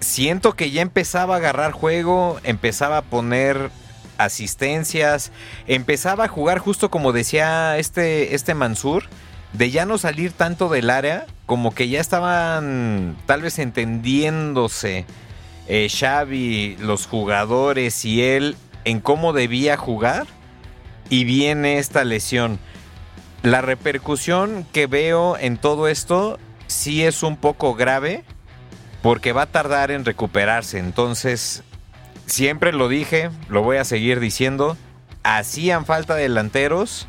siento 0.00 0.54
que 0.54 0.70
ya 0.70 0.82
empezaba 0.82 1.34
a 1.34 1.38
agarrar 1.38 1.72
juego, 1.72 2.40
empezaba 2.42 2.98
a 2.98 3.02
poner 3.02 3.70
asistencias, 4.18 5.30
empezaba 5.66 6.24
a 6.24 6.28
jugar 6.28 6.58
justo 6.58 6.90
como 6.90 7.12
decía 7.12 7.78
este, 7.78 8.34
este 8.34 8.54
Mansur, 8.54 9.04
de 9.52 9.70
ya 9.70 9.86
no 9.86 9.98
salir 9.98 10.32
tanto 10.32 10.68
del 10.68 10.90
área, 10.90 11.26
como 11.46 11.72
que 11.72 11.88
ya 11.88 12.00
estaban 12.00 13.16
tal 13.26 13.42
vez 13.42 13.60
entendiéndose 13.60 15.06
eh, 15.68 15.88
Xavi, 15.88 16.76
los 16.80 17.06
jugadores 17.06 18.04
y 18.04 18.22
él 18.22 18.56
en 18.84 19.00
cómo 19.00 19.32
debía 19.32 19.76
jugar 19.76 20.26
y 21.08 21.24
viene 21.24 21.78
esta 21.78 22.04
lesión. 22.04 22.58
La 23.42 23.60
repercusión 23.60 24.66
que 24.72 24.86
veo 24.86 25.36
en 25.38 25.58
todo 25.58 25.88
esto 25.88 26.38
sí 26.66 27.04
es 27.04 27.22
un 27.22 27.36
poco 27.36 27.74
grave 27.74 28.24
porque 29.02 29.32
va 29.32 29.42
a 29.42 29.52
tardar 29.52 29.90
en 29.90 30.04
recuperarse. 30.04 30.78
Entonces, 30.78 31.62
siempre 32.26 32.72
lo 32.72 32.88
dije, 32.88 33.30
lo 33.48 33.62
voy 33.62 33.76
a 33.76 33.84
seguir 33.84 34.18
diciendo, 34.18 34.78
hacían 35.22 35.84
falta 35.84 36.14
delanteros. 36.14 37.06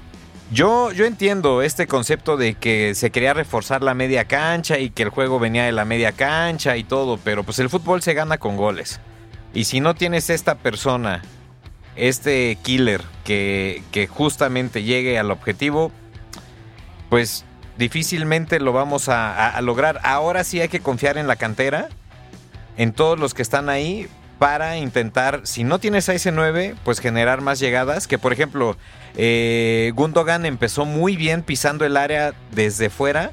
Yo, 0.51 0.91
yo 0.91 1.05
entiendo 1.05 1.61
este 1.61 1.87
concepto 1.87 2.37
de 2.37 2.53
que 2.55 2.93
se 2.95 3.11
quería 3.11 3.33
reforzar 3.33 3.81
la 3.81 3.93
media 3.93 4.25
cancha 4.25 4.77
y 4.77 4.89
que 4.89 5.03
el 5.03 5.09
juego 5.09 5.39
venía 5.39 5.63
de 5.63 5.71
la 5.71 5.85
media 5.85 6.11
cancha 6.11 6.77
y 6.77 6.83
todo, 6.83 7.17
pero 7.17 7.43
pues 7.43 7.59
el 7.59 7.69
fútbol 7.69 8.01
se 8.01 8.13
gana 8.13 8.37
con 8.37 8.57
goles. 8.57 8.99
Y 9.53 9.63
si 9.63 9.79
no 9.79 9.95
tienes 9.95 10.29
esta 10.29 10.55
persona 10.55 11.21
este 11.95 12.57
killer 12.61 13.03
que, 13.23 14.09
justamente 14.09 14.83
llegue 14.83 15.17
al 15.17 15.31
objetivo, 15.31 15.91
pues 17.09 17.45
difícilmente 17.77 18.59
lo 18.59 18.73
vamos 18.73 19.09
a, 19.09 19.59
lograr. 19.61 19.99
Ahora 20.03 20.43
sí 20.43 20.61
hay 20.61 20.69
que 20.69 20.79
confiar 20.79 21.17
en 21.17 21.27
la 21.27 21.35
cantera, 21.35 21.89
en 22.77 22.93
todos 22.93 23.19
los 23.19 23.33
que 23.33 23.41
están 23.41 23.69
ahí, 23.69 24.07
para 24.39 24.77
intentar, 24.77 25.41
si 25.43 25.63
no 25.63 25.79
tienes 25.79 26.09
a 26.09 26.13
ese 26.13 26.31
9, 26.31 26.75
pues 26.83 26.99
generar 26.99 27.41
más 27.41 27.59
llegadas. 27.59 28.07
Que 28.07 28.17
por 28.17 28.33
ejemplo, 28.33 28.77
eh, 29.15 29.93
Gundogan 29.95 30.45
empezó 30.45 30.85
muy 30.85 31.15
bien 31.15 31.41
pisando 31.41 31.85
el 31.85 31.97
área 31.97 32.33
desde 32.51 32.89
fuera. 32.89 33.31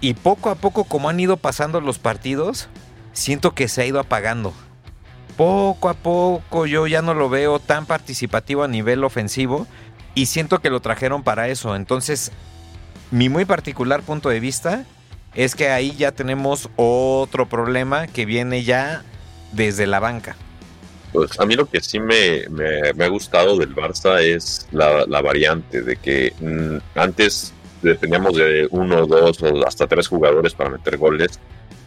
Y 0.00 0.14
poco 0.14 0.48
a 0.48 0.54
poco, 0.54 0.84
como 0.84 1.10
han 1.10 1.20
ido 1.20 1.36
pasando 1.36 1.80
los 1.80 1.98
partidos, 1.98 2.68
siento 3.12 3.54
que 3.54 3.68
se 3.68 3.82
ha 3.82 3.86
ido 3.86 4.00
apagando 4.00 4.54
poco 5.40 5.88
a 5.88 5.94
poco 5.94 6.66
yo 6.66 6.86
ya 6.86 7.00
no 7.00 7.14
lo 7.14 7.30
veo 7.30 7.60
tan 7.60 7.86
participativo 7.86 8.62
a 8.62 8.68
nivel 8.68 9.02
ofensivo 9.04 9.66
y 10.14 10.26
siento 10.26 10.58
que 10.58 10.68
lo 10.68 10.80
trajeron 10.80 11.22
para 11.22 11.48
eso. 11.48 11.76
Entonces, 11.76 12.30
mi 13.10 13.30
muy 13.30 13.46
particular 13.46 14.02
punto 14.02 14.28
de 14.28 14.38
vista 14.38 14.84
es 15.34 15.54
que 15.54 15.70
ahí 15.70 15.96
ya 15.96 16.12
tenemos 16.12 16.68
otro 16.76 17.48
problema 17.48 18.06
que 18.06 18.26
viene 18.26 18.64
ya 18.64 19.02
desde 19.52 19.86
la 19.86 19.98
banca. 19.98 20.36
Pues 21.10 21.40
a 21.40 21.46
mí 21.46 21.56
lo 21.56 21.64
que 21.64 21.80
sí 21.80 21.98
me, 22.00 22.44
ha 23.02 23.08
gustado 23.08 23.56
del 23.56 23.74
Barça 23.74 24.20
es 24.20 24.68
la, 24.72 25.22
variante 25.22 25.80
de 25.80 25.96
que 25.96 26.34
mm, 26.38 26.98
antes 26.98 27.54
dependíamos 27.80 28.36
de 28.36 28.68
uno, 28.72 29.06
dos 29.06 29.42
o 29.42 29.66
hasta 29.66 29.86
tres 29.86 30.06
jugadores 30.06 30.52
para 30.52 30.68
meter 30.68 30.98
goles 30.98 31.40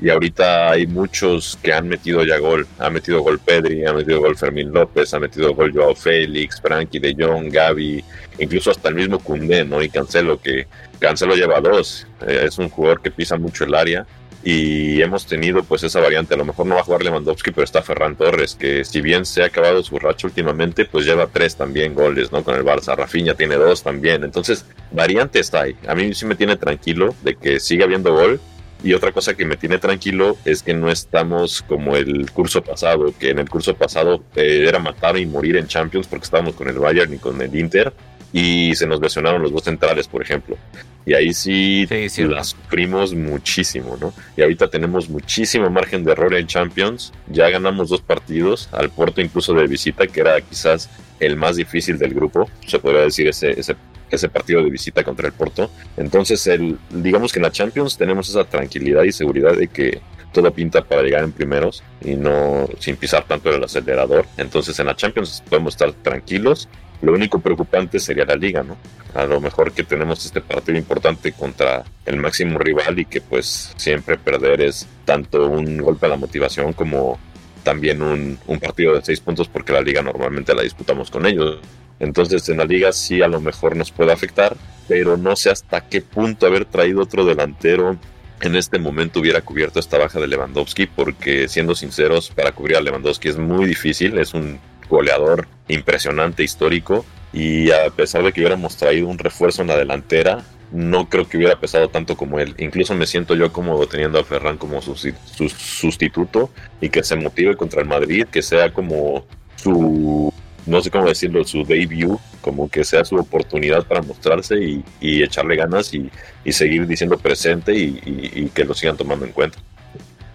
y 0.04 0.10
ahorita 0.10 0.72
hay 0.72 0.86
muchos 0.86 1.58
que 1.64 1.72
han 1.72 1.88
metido 1.88 2.26
ya 2.26 2.38
gol. 2.38 2.68
Ha 2.78 2.90
metido 2.90 3.22
gol 3.22 3.40
Pedri, 3.40 3.86
ha 3.86 3.94
metido 3.94 4.20
gol 4.20 4.36
Fermín 4.36 4.74
López, 4.74 5.14
ha 5.14 5.20
metido 5.20 5.54
gol 5.54 5.72
Joao 5.74 5.96
Félix, 5.96 6.60
Frankie 6.60 7.00
de 7.00 7.16
Jong, 7.18 7.50
Gaby, 7.50 8.04
incluso 8.40 8.72
hasta 8.72 8.90
el 8.90 8.96
mismo 8.96 9.20
Cundé, 9.20 9.64
¿no? 9.64 9.82
Y 9.82 9.88
Cancelo, 9.88 10.42
que 10.42 10.68
Cancelo 11.00 11.36
lleva 11.36 11.62
dos. 11.62 12.06
Eh, 12.28 12.42
es 12.48 12.58
un 12.58 12.68
jugador 12.68 13.02
que 13.02 13.12
pisa 13.12 13.38
mucho 13.38 13.64
el 13.64 13.74
área 13.74 14.06
y 14.44 15.02
hemos 15.02 15.26
tenido 15.26 15.64
pues 15.64 15.84
esa 15.84 16.02
variante. 16.02 16.34
A 16.34 16.38
lo 16.38 16.44
mejor 16.44 16.66
no 16.66 16.76
va 16.76 16.82
a 16.82 16.84
jugar 16.84 17.02
Lewandowski, 17.02 17.52
pero 17.52 17.64
está 17.64 17.82
Ferran 17.82 18.18
Torres, 18.18 18.56
que 18.56 18.84
si 18.84 19.00
bien 19.00 19.26
se 19.26 19.44
ha 19.44 19.46
acabado 19.46 19.82
su 19.84 19.98
racha 20.00 20.28
últimamente, 20.28 20.84
pues 20.84 21.06
lleva 21.06 21.28
tres 21.28 21.56
también 21.56 21.96
goles, 21.96 22.30
¿no? 22.30 22.44
Con 22.44 22.56
el 22.56 22.66
Barça. 22.66 22.94
Rafinha 22.98 23.36
tiene 23.36 23.56
dos 23.56 23.84
también. 23.84 24.26
Entonces, 24.26 24.66
variante 24.92 25.40
está 25.40 25.62
ahí. 25.62 25.78
A 25.88 25.96
mí 25.96 26.14
sí 26.14 26.26
me 26.26 26.36
tiene 26.36 26.58
tranquilo 26.58 27.16
de 27.24 27.36
que 27.36 27.62
siga 27.62 27.86
habiendo 27.86 28.12
gol 28.12 28.42
y 28.84 28.94
otra 28.94 29.12
cosa 29.12 29.34
que 29.34 29.46
me 29.46 29.56
tiene 29.56 29.78
tranquilo 29.78 30.38
es 30.44 30.62
que 30.62 30.74
no 30.74 30.92
estamos 30.92 31.62
como 31.62 31.96
el 31.96 32.30
curso 32.32 32.62
pasado, 32.62 33.14
que 33.18 33.30
en 33.30 33.40
el 33.40 33.50
curso 33.50 33.74
pasado 33.76 34.24
eh, 34.36 34.66
era 34.68 34.80
matar 34.80 35.18
y 35.18 35.26
morir 35.26 35.56
en 35.56 35.68
Champions 35.68 36.08
porque 36.08 36.26
estábamos 36.26 36.56
con 36.56 36.68
el 36.68 36.78
Bayern 36.78 37.14
y 37.14 37.18
con 37.18 37.42
el 37.42 37.56
Inter. 37.56 37.94
y 38.36 38.74
se 38.76 38.88
nos 38.88 39.00
lesionaron 39.00 39.44
los 39.44 39.52
dos 39.52 39.64
centrales, 39.64 40.08
por 40.08 40.22
ejemplo. 40.22 40.58
Y 41.06 41.14
ahí 41.14 41.34
sí, 41.34 41.86
sí, 42.10 42.24
la 42.24 42.44
sufrimos 42.44 43.14
muchísimo, 43.14 43.98
¿no? 44.00 44.14
Y 44.38 44.42
ahorita 44.42 44.70
tenemos 44.70 45.10
muchísimo 45.10 45.70
margen 45.70 46.04
de 46.04 46.14
error 46.14 46.34
en 46.34 46.48
Champions. 46.48 47.12
Ya 47.28 47.50
ganamos 47.50 47.90
dos 47.90 48.02
partidos, 48.02 48.70
al 48.72 48.90
Porto 48.90 49.22
incluso 49.22 49.54
de 49.54 49.68
visita, 49.68 50.08
que 50.08 50.22
era 50.22 50.40
quizás 50.42 50.90
el 51.20 51.36
más 51.36 51.56
difícil 51.56 51.98
del 51.98 52.14
grupo, 52.14 52.50
se 52.66 52.80
podría 52.80 53.02
decir 53.02 53.28
ese, 53.28 53.60
ese, 53.60 54.30
partido 54.30 54.64
de 54.64 54.70
visita 54.70 55.04
contra 55.04 55.28
el 55.28 55.34
Porto. 55.34 55.72
Entonces, 55.98 56.46
el, 56.48 56.78
digamos 56.92 57.34
que 57.34 57.40
en 57.40 57.44
la 57.44 57.52
Champions 57.52 57.98
tenemos 57.98 58.30
esa 58.30 58.44
tranquilidad 58.44 59.04
y 59.04 59.12
seguridad 59.12 59.56
de 59.56 59.68
que 59.68 60.02
todo 60.34 60.52
pinta 60.52 60.84
para 60.84 61.04
llegar 61.04 61.24
en 61.24 61.32
primeros 61.32 61.84
y 62.02 62.16
no 62.16 62.68
sin 62.80 62.98
pisar 62.98 63.24
tanto 63.24 63.54
el 63.54 63.64
acelerador. 63.64 64.26
Entonces 64.38 64.78
en 64.80 64.88
la 64.88 64.96
Champions 64.96 65.42
podemos 65.48 65.76
estar 65.76 65.94
tranquilos. 65.94 66.68
Lo 67.02 67.14
único 67.14 67.40
preocupante 67.40 68.00
sería 68.00 68.26
la 68.26 68.36
liga, 68.36 68.64
¿no? 68.64 68.78
A 69.14 69.26
lo 69.26 69.40
mejor 69.40 69.72
que 69.72 69.84
tenemos 69.84 70.26
este 70.26 70.42
partido 70.42 70.78
importante 70.78 71.32
contra 71.34 71.84
el 72.06 72.18
máximo 72.18 72.58
rival 72.58 73.00
y 73.00 73.06
que 73.06 73.22
pues 73.22 73.74
siempre 73.78 74.18
perder 74.18 74.62
es 74.62 74.88
tanto 75.06 75.48
un 75.48 75.78
golpe 75.78 76.08
a 76.08 76.10
la 76.10 76.18
motivación 76.18 76.74
como 76.74 77.20
también 77.64 78.02
un, 78.02 78.38
un 78.48 78.60
partido 78.60 78.94
de 78.94 79.04
seis 79.04 79.20
puntos 79.20 79.48
porque 79.48 79.74
la 79.74 79.82
liga 79.82 80.02
normalmente 80.02 80.54
la 80.54 80.62
disputamos 80.64 81.10
con 81.10 81.26
ellos. 81.26 81.60
Entonces 82.00 82.48
en 82.50 82.58
la 82.58 82.66
liga 82.66 82.92
sí 82.92 83.22
a 83.22 83.28
lo 83.28 83.42
mejor 83.42 83.76
nos 83.76 83.92
puede 83.92 84.12
afectar, 84.12 84.56
pero 84.88 85.18
no 85.18 85.36
sé 85.36 85.50
hasta 85.50 85.88
qué 85.88 86.02
punto 86.02 86.46
haber 86.46 86.66
traído 86.66 87.02
otro 87.02 87.26
delantero 87.26 87.98
en 88.44 88.58
este 88.58 88.78
momento 88.78 89.22
hubiera 89.22 89.42
cubierto 89.42 89.80
esta 89.80 89.98
baja 89.98 90.20
de 90.20 90.28
Lewandowski, 90.28 90.86
porque 90.86 91.48
siendo 91.48 91.76
sinceros, 91.76 92.30
para 92.30 92.52
cubrir 92.52 92.76
a 92.76 92.82
Lewandowski 92.82 93.30
es 93.30 93.38
muy 93.38 93.66
difícil, 93.66 94.18
es 94.18 94.34
un 94.34 94.60
goleador 94.90 95.48
impresionante, 95.70 96.44
histórico, 96.44 97.06
y 97.32 97.72
a 97.72 97.90
pesar 97.96 98.22
de 98.24 98.34
que 98.34 98.42
hubiéramos 98.42 98.76
traído 98.76 99.08
un 99.08 99.18
refuerzo 99.18 99.62
en 99.62 99.70
la 99.70 99.78
delantera, 99.78 100.44
no 100.74 101.08
creo 101.08 101.30
que 101.30 101.38
hubiera 101.38 101.60
pesado 101.60 101.88
tanto 101.88 102.18
como 102.18 102.40
él. 102.40 102.56
Incluso 102.58 102.96
me 102.96 103.06
siento 103.06 103.36
yo 103.36 103.54
cómodo 103.54 103.88
teniendo 103.88 104.20
a 104.20 104.24
Ferran 104.24 104.58
como 104.58 104.82
su, 104.82 104.96
su 104.96 105.50
sustituto 105.50 106.50
y 106.82 106.90
que 106.90 107.04
se 107.04 107.16
motive 107.16 107.56
contra 107.56 107.82
el 107.82 107.88
Madrid, 107.88 108.26
que 108.26 108.42
sea 108.42 108.74
como 108.74 109.26
su 109.56 110.34
no 110.66 110.82
sé 110.82 110.90
cómo 110.90 111.08
decirlo, 111.08 111.44
su 111.44 111.64
debut, 111.66 112.20
como 112.42 112.70
que 112.70 112.84
sea 112.84 113.04
su 113.04 113.16
oportunidad 113.16 113.86
para 113.86 114.02
mostrarse 114.02 114.56
y, 114.56 114.84
echarle 115.02 115.56
ganas 115.56 115.94
y, 115.94 116.10
seguir 116.52 116.88
diciendo 116.88 117.18
presente 117.18 117.74
y, 117.76 118.50
que 118.54 118.64
lo 118.64 118.74
sigan 118.74 118.98
tomando 118.98 119.26
en 119.26 119.32
cuenta. 119.32 119.58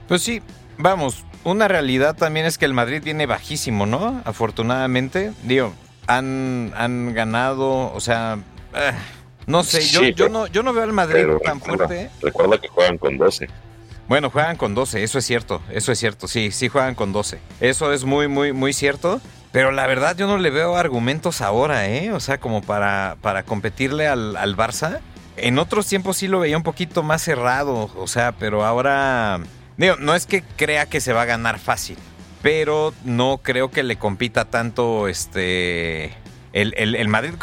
Pues 0.07 0.23
sí, 0.23 0.43
vamos, 0.77 1.25
una 1.45 1.69
realidad 1.69 2.17
también 2.17 2.47
es 2.47 2.59
que 2.59 2.65
el 2.65 2.75
Madrid 2.75 3.03
viene 3.03 3.27
bajísimo, 3.27 3.87
¿no? 3.87 4.21
Afortunadamente, 4.25 5.33
digo, 5.45 5.73
han, 6.07 6.73
han 6.77 7.15
ganado, 7.15 7.93
o 7.93 8.01
sea, 8.01 8.39
eh, 8.75 8.93
no 9.49 9.65
sé, 9.65 9.81
yo, 9.87 10.03
yo, 10.03 10.29
no, 10.29 10.47
yo 10.47 10.63
no 10.63 10.73
veo 10.73 10.85
al 10.85 10.93
Madrid 10.93 11.27
tan 11.45 11.61
fuerte. 11.61 12.11
Recuerda 12.23 12.59
que 12.59 12.69
juegan 12.69 12.99
con 12.99 13.19
12. 13.19 13.49
Bueno, 14.07 14.31
juegan 14.31 14.57
con 14.57 14.75
12, 14.75 15.03
eso 15.03 15.19
es 15.19 15.27
cierto, 15.27 15.61
eso 15.71 15.93
es 15.93 15.99
cierto, 15.99 16.29
sí, 16.29 16.51
sí 16.51 16.69
juegan 16.69 16.95
con 16.95 17.13
12. 17.13 17.39
Eso 17.61 17.93
es 17.93 18.05
muy, 18.05 18.29
muy, 18.29 18.53
muy 18.53 18.73
cierto. 18.73 19.21
Pero 19.51 19.71
la 19.71 19.87
verdad 19.87 20.17
yo 20.17 20.27
no 20.27 20.39
le 20.39 20.51
veo 20.51 20.77
argumentos 20.77 21.41
ahora, 21.41 21.89
¿eh? 21.89 22.13
O 22.13 22.21
sea, 22.21 22.39
como 22.39 22.61
para, 22.63 23.17
para 23.23 23.45
competirle 23.45 24.07
al, 24.07 24.37
al 24.37 24.57
Barça. 24.57 25.01
En 25.37 25.59
otros 25.59 25.87
tiempos 25.87 26.19
sí 26.19 26.29
lo 26.29 26.41
veía 26.41 26.57
un 26.57 26.63
poquito 26.63 27.03
más 27.03 27.23
cerrado, 27.23 27.91
o 27.97 28.07
sea, 28.07 28.33
pero 28.33 28.65
ahora... 28.65 29.41
Digo, 29.77 29.97
no 29.97 30.15
es 30.15 30.27
que 30.27 30.43
crea 30.43 30.87
que 30.87 31.01
se 31.01 31.13
va 31.13 31.23
a 31.23 31.27
ganar 31.27 31.61
fácil, 31.61 31.97
pero 32.43 32.93
no 33.05 33.39
creo 33.43 33.71
que 33.71 33.85
le 33.85 33.97
compita 33.97 34.45
tanto 34.47 35.09
este... 35.09 36.13
El, 36.53 36.75
el, 36.77 37.09
Madrid, 37.09 37.35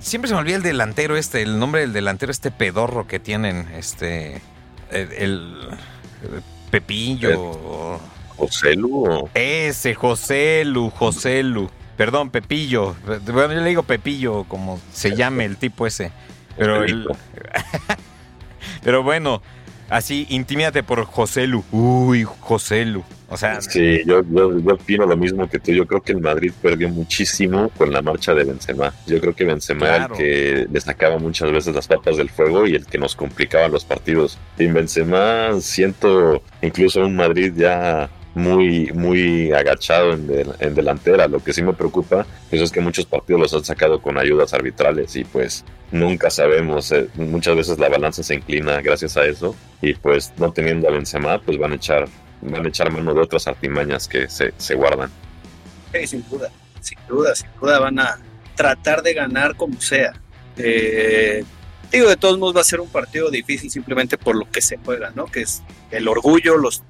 siempre 0.00 0.28
se 0.28 0.34
me 0.34 0.40
olvida 0.40 0.56
el 0.56 0.62
delantero 0.62 1.16
este, 1.16 1.42
el 1.42 1.58
nombre 1.58 1.80
del 1.80 1.92
delantero 1.92 2.30
este 2.30 2.50
pedorro 2.50 3.06
que 3.06 3.18
tienen, 3.18 3.68
este... 3.74 4.42
El... 4.90 5.12
el 5.12 5.54
Pepillo... 6.70 7.98
¿Joselu? 8.40 9.28
Ese, 9.34 9.94
Joselu, 9.94 10.90
Joselu. 10.90 11.70
Perdón, 11.96 12.30
Pepillo. 12.30 12.96
Bueno, 13.04 13.52
yo 13.52 13.60
le 13.60 13.68
digo 13.68 13.82
Pepillo, 13.82 14.44
como 14.44 14.80
se 14.92 15.14
llame 15.14 15.44
el 15.44 15.58
tipo 15.58 15.86
ese. 15.86 16.10
Pero, 16.56 16.82
Pero 18.82 19.02
bueno, 19.02 19.42
así, 19.90 20.26
intimídate 20.30 20.82
por 20.82 21.04
Joselu. 21.04 21.62
Uy, 21.70 22.24
Joselu. 22.24 23.04
O 23.30 23.36
sea. 23.36 23.60
Sí, 23.60 24.02
yo, 24.04 24.22
yo, 24.28 24.74
opino 24.74 25.06
lo 25.06 25.16
mismo 25.16 25.48
que 25.48 25.58
tú. 25.58 25.72
Yo 25.72 25.86
creo 25.86 26.02
que 26.02 26.12
el 26.12 26.20
Madrid 26.20 26.52
perdió 26.60 26.88
muchísimo 26.88 27.70
con 27.70 27.92
la 27.92 28.02
marcha 28.02 28.34
de 28.34 28.44
Benzema. 28.44 28.92
Yo 29.06 29.20
creo 29.20 29.34
que 29.34 29.44
Benzema 29.44 29.86
era 29.86 30.04
el 30.06 30.12
que 30.12 30.66
le 30.70 30.80
sacaba 30.80 31.18
muchas 31.18 31.50
veces 31.52 31.74
las 31.74 31.86
papas 31.86 32.16
del 32.16 32.28
fuego 32.28 32.66
y 32.66 32.74
el 32.74 32.86
que 32.86 32.98
nos 32.98 33.14
complicaba 33.14 33.68
los 33.68 33.84
partidos. 33.84 34.38
Sin 34.58 34.74
Benzema 34.74 35.60
siento 35.60 36.42
incluso 36.60 37.00
un 37.06 37.16
Madrid 37.16 37.52
ya 37.56 38.10
muy, 38.34 38.90
muy 38.92 39.52
agachado 39.52 40.12
en, 40.12 40.74
delantera. 40.74 41.28
Lo 41.28 41.42
que 41.42 41.52
sí 41.52 41.62
me 41.62 41.72
preocupa 41.72 42.26
pues, 42.48 42.62
es 42.62 42.70
que 42.70 42.80
muchos 42.80 43.06
partidos 43.06 43.40
los 43.40 43.54
han 43.54 43.64
sacado 43.64 44.00
con 44.00 44.18
ayudas 44.18 44.54
arbitrales 44.54 45.16
y 45.16 45.24
pues 45.24 45.64
nunca 45.90 46.30
sabemos. 46.30 46.92
Eh, 46.92 47.08
muchas 47.14 47.56
veces 47.56 47.78
la 47.78 47.88
balanza 47.88 48.22
se 48.22 48.34
inclina 48.34 48.80
gracias 48.80 49.16
a 49.16 49.24
eso 49.24 49.54
y 49.82 49.94
pues 49.94 50.32
no 50.38 50.52
teniendo 50.52 50.88
a 50.88 50.92
Benzema 50.92 51.40
pues 51.40 51.58
van 51.58 51.72
a 51.72 51.76
echar, 51.76 52.08
van 52.42 52.64
a 52.64 52.68
echar 52.68 52.90
mano 52.90 53.14
de 53.14 53.20
otras 53.20 53.46
artimañas 53.46 54.08
que 54.08 54.28
se, 54.28 54.52
se 54.56 54.74
guardan. 54.74 55.10
sin 56.06 56.28
duda, 56.28 56.50
sin 56.80 56.98
duda, 57.08 57.34
sin 57.34 57.48
duda 57.60 57.78
van 57.78 57.98
a 57.98 58.18
tratar 58.54 59.02
de 59.02 59.14
ganar 59.14 59.56
como 59.56 59.80
sea. 59.80 60.12
Eh, 60.56 61.44
Digo, 61.90 62.08
de 62.08 62.16
todos 62.16 62.38
modos 62.38 62.56
va 62.56 62.60
a 62.60 62.64
ser 62.64 62.80
un 62.80 62.88
partido 62.88 63.30
difícil 63.30 63.68
simplemente 63.68 64.16
por 64.16 64.36
lo 64.36 64.48
que 64.48 64.60
se 64.60 64.76
juega, 64.76 65.10
¿no? 65.16 65.26
Que 65.26 65.42
es 65.42 65.62
el 65.90 66.06
orgullo, 66.06 66.56
los 66.56 66.84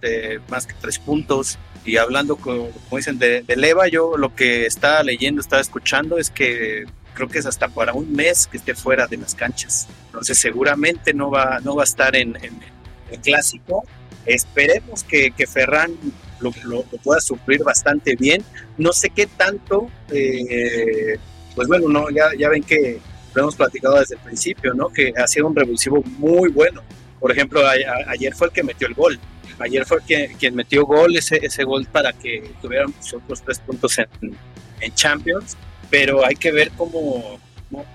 más 0.49 0.67
que 0.67 0.75
tres 0.79 0.99
puntos. 0.99 1.59
Y 1.87 1.97
hablando, 1.97 2.37
como, 2.37 2.71
dicen, 2.93 3.19
de, 3.19 3.43
Leva, 3.57 3.89
yo 3.89 4.19
lo 4.19 4.35
que 4.35 4.67
estaba 4.67 5.03
leyendo, 5.03 5.41
estaba 5.41 5.63
escuchando 5.63 6.19
es 6.19 6.29
que 6.29 6.85
creo 7.15 7.29
que 7.29 7.39
es 7.39 7.47
hasta 7.47 7.69
para 7.69 7.95
un 7.95 8.13
mes 8.13 8.47
que 8.47 8.59
esté 8.59 8.75
fuera 8.75 9.07
de 9.07 9.17
las 9.17 9.35
canchas. 9.35 9.89
Entonces 10.07 10.39
seguramente 10.39 11.15
no 11.15 11.31
va, 11.31 11.61
no 11.61 11.75
va 11.75 11.83
a 11.83 11.85
estar 11.85 12.15
en, 12.15 12.37
el 12.37 13.21
clásico. 13.23 13.85
Esperemos 14.27 15.05
que, 15.05 15.31
que 15.31 15.47
Ferran 15.47 15.97
lo, 16.41 16.83
pueda 17.03 17.21
sufrir 17.21 17.63
bastante 17.63 18.17
bien. 18.17 18.43
No 18.79 18.93
sé 18.93 19.11
qué 19.11 19.27
tanto, 19.27 19.91
eh, 20.11 21.19
pues 21.55 21.69
bueno, 21.69 21.89
no, 21.89 22.11
ya, 22.11 22.31
ya 22.39 22.49
ven 22.49 22.63
que 22.63 22.99
lo 23.35 23.43
hemos 23.43 23.57
platicado 23.57 23.99
desde 23.99 24.17
el 24.17 24.21
principio, 24.21 24.75
¿no? 24.75 24.89
Que 24.89 25.13
ha 25.17 25.27
sido 25.27 25.47
un 25.47 25.57
revulsivo 25.57 26.03
muy 26.19 26.51
bueno. 26.51 26.83
Por 27.19 27.31
ejemplo, 27.31 27.63
ayer 28.07 28.35
fue 28.35 28.49
el 28.49 28.53
que 28.53 28.63
metió 28.63 28.89
el 28.89 28.95
gol. 28.95 29.19
Ayer 29.59 29.85
fue 29.85 29.99
quien, 30.07 30.35
quien 30.39 30.55
metió 30.55 30.87
gol, 30.87 31.15
ese, 31.17 31.39
ese 31.43 31.65
gol 31.65 31.87
para 31.87 32.13
que 32.15 32.51
tuvieran 32.63 32.95
otros 33.15 33.43
tres 33.43 33.59
puntos 33.59 33.99
en 33.99 34.95
Champions. 34.95 35.57
Pero 35.91 36.25
hay 36.25 36.35
que 36.35 36.51
ver 36.51 36.71
cómo, 36.77 37.39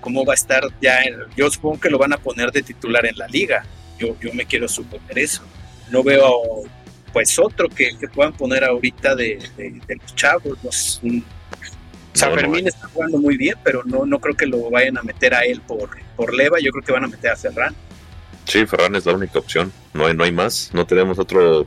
cómo, 0.01 0.25
va 0.25 0.33
a 0.33 0.35
estar 0.35 0.63
ya. 0.81 0.99
yo 1.35 1.49
supongo 1.49 1.79
que 1.79 1.89
lo 1.89 1.97
van 1.97 2.13
a 2.13 2.17
poner 2.17 2.51
de 2.51 2.61
titular 2.61 3.05
en 3.05 3.17
la 3.17 3.27
liga. 3.27 3.65
Yo, 3.97 4.15
yo 4.19 4.33
me 4.33 4.45
quiero 4.45 4.67
suponer 4.67 5.17
eso. 5.17 5.43
No 5.89 6.03
veo 6.03 6.63
pues 7.13 7.39
otro 7.39 7.69
que, 7.69 7.97
que 7.97 8.07
puedan 8.09 8.33
poner 8.33 8.63
ahorita 8.65 9.15
de, 9.15 9.39
de, 9.55 9.95
los 9.95 10.15
chavos. 10.15 10.57
Los, 10.63 11.01
San 12.13 12.33
Fermín 12.33 12.67
está 12.67 12.87
jugando 12.87 13.17
muy 13.19 13.37
bien, 13.37 13.55
pero 13.63 13.83
no, 13.85 14.05
no 14.05 14.19
creo 14.19 14.35
que 14.35 14.45
lo 14.45 14.69
vayan 14.69 14.97
a 14.97 15.03
meter 15.03 15.33
a 15.33 15.45
él 15.45 15.61
por, 15.61 15.89
por 16.15 16.33
leva. 16.33 16.59
Yo 16.59 16.71
creo 16.71 16.83
que 16.83 16.91
van 16.91 17.05
a 17.05 17.07
meter 17.07 17.31
a 17.31 17.35
Ferran. 17.35 17.75
Sí, 18.45 18.65
Ferran 18.65 18.95
es 18.95 19.05
la 19.05 19.13
única 19.13 19.39
opción. 19.39 19.71
No 19.93 20.07
hay, 20.07 20.13
no 20.13 20.23
hay 20.23 20.31
más. 20.31 20.71
No 20.73 20.85
tenemos 20.85 21.19
otro 21.19 21.65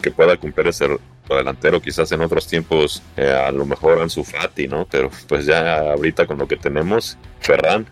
que 0.00 0.10
pueda 0.10 0.36
cumplir 0.36 0.68
ese 0.68 0.98
delantero. 1.28 1.80
Quizás 1.80 2.10
en 2.12 2.20
otros 2.20 2.46
tiempos 2.46 3.02
eh, 3.16 3.30
a 3.30 3.50
lo 3.52 3.66
mejor 3.66 4.00
Ansu 4.00 4.24
Fati, 4.24 4.68
¿no? 4.68 4.86
Pero 4.90 5.10
pues 5.28 5.46
ya 5.46 5.92
ahorita 5.92 6.26
con 6.26 6.38
lo 6.38 6.48
que 6.48 6.56
tenemos, 6.56 7.18
Ferran 7.40 7.86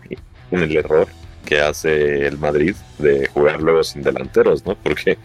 en 0.51 0.59
el 0.59 0.75
error 0.75 1.07
que 1.45 1.61
hace 1.61 2.25
el 2.27 2.37
Madrid 2.37 2.75
de 2.97 3.27
jugar 3.27 3.61
luego 3.61 3.83
sin 3.83 4.01
delanteros, 4.01 4.65
¿no? 4.65 4.75
Porque 4.75 5.17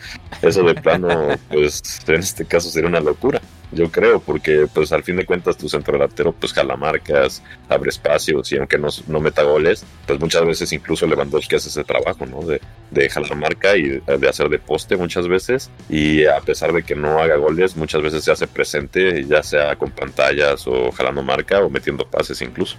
eso 0.43 0.63
de 0.63 0.75
plano, 0.75 1.09
pues 1.51 1.83
en 2.07 2.21
este 2.21 2.45
caso 2.45 2.71
sería 2.71 2.89
una 2.89 3.01
locura 3.01 3.41
yo 3.73 3.91
creo, 3.91 4.21
porque 4.21 4.67
pues 4.73 4.93
al 4.93 5.03
fin 5.03 5.17
de 5.17 5.25
cuentas 5.25 5.57
tu 5.57 5.69
centro 5.69 5.93
delantero 5.93 6.33
pues 6.33 6.53
jala 6.53 6.77
marcas, 6.77 7.43
abre 7.69 7.91
espacios 7.91 8.51
y 8.53 8.57
aunque 8.57 8.79
no, 8.79 8.89
no 9.07 9.21
meta 9.21 9.43
goles, 9.43 9.85
pues 10.07 10.19
muchas 10.19 10.45
veces 10.45 10.73
incluso 10.73 11.07
Lewandowski 11.07 11.57
hace 11.57 11.69
ese 11.69 11.85
trabajo, 11.85 12.27
¿no? 12.27 12.43
De, 12.43 12.61
de 12.91 13.09
jalar 13.09 13.37
marca 13.37 13.77
y 13.77 14.01
de 14.01 14.29
hacer 14.29 14.49
de 14.49 14.59
poste 14.59 14.97
muchas 14.97 15.29
veces 15.29 15.71
y 15.89 16.25
a 16.25 16.41
pesar 16.41 16.73
de 16.73 16.83
que 16.83 16.97
no 16.97 17.21
haga 17.21 17.37
goles, 17.37 17.77
muchas 17.77 18.03
veces 18.03 18.25
se 18.25 18.33
hace 18.33 18.47
presente, 18.47 19.25
ya 19.25 19.43
sea 19.43 19.77
con 19.77 19.91
pantallas 19.91 20.67
o 20.67 20.91
jalando 20.91 21.23
marca 21.23 21.61
o 21.61 21.71
metiendo 21.71 22.05
pases 22.05 22.43
incluso. 22.43 22.77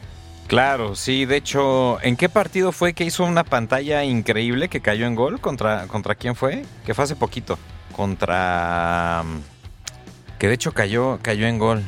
Claro, 0.51 0.97
sí, 0.97 1.23
de 1.23 1.37
hecho, 1.37 1.97
¿en 2.01 2.17
qué 2.17 2.27
partido 2.27 2.73
fue 2.73 2.91
que 2.91 3.05
hizo 3.05 3.23
una 3.23 3.45
pantalla 3.45 4.03
increíble 4.03 4.67
que 4.67 4.81
cayó 4.81 5.07
en 5.07 5.15
gol? 5.15 5.39
¿Contra, 5.39 5.87
contra 5.87 6.13
quién 6.15 6.35
fue? 6.35 6.65
Que 6.85 6.93
fue 6.93 7.05
hace 7.05 7.15
poquito. 7.15 7.57
Contra... 7.95 9.23
Que 10.37 10.49
de 10.49 10.53
hecho 10.53 10.73
cayó, 10.73 11.19
cayó 11.21 11.47
en 11.47 11.57
gol. 11.57 11.81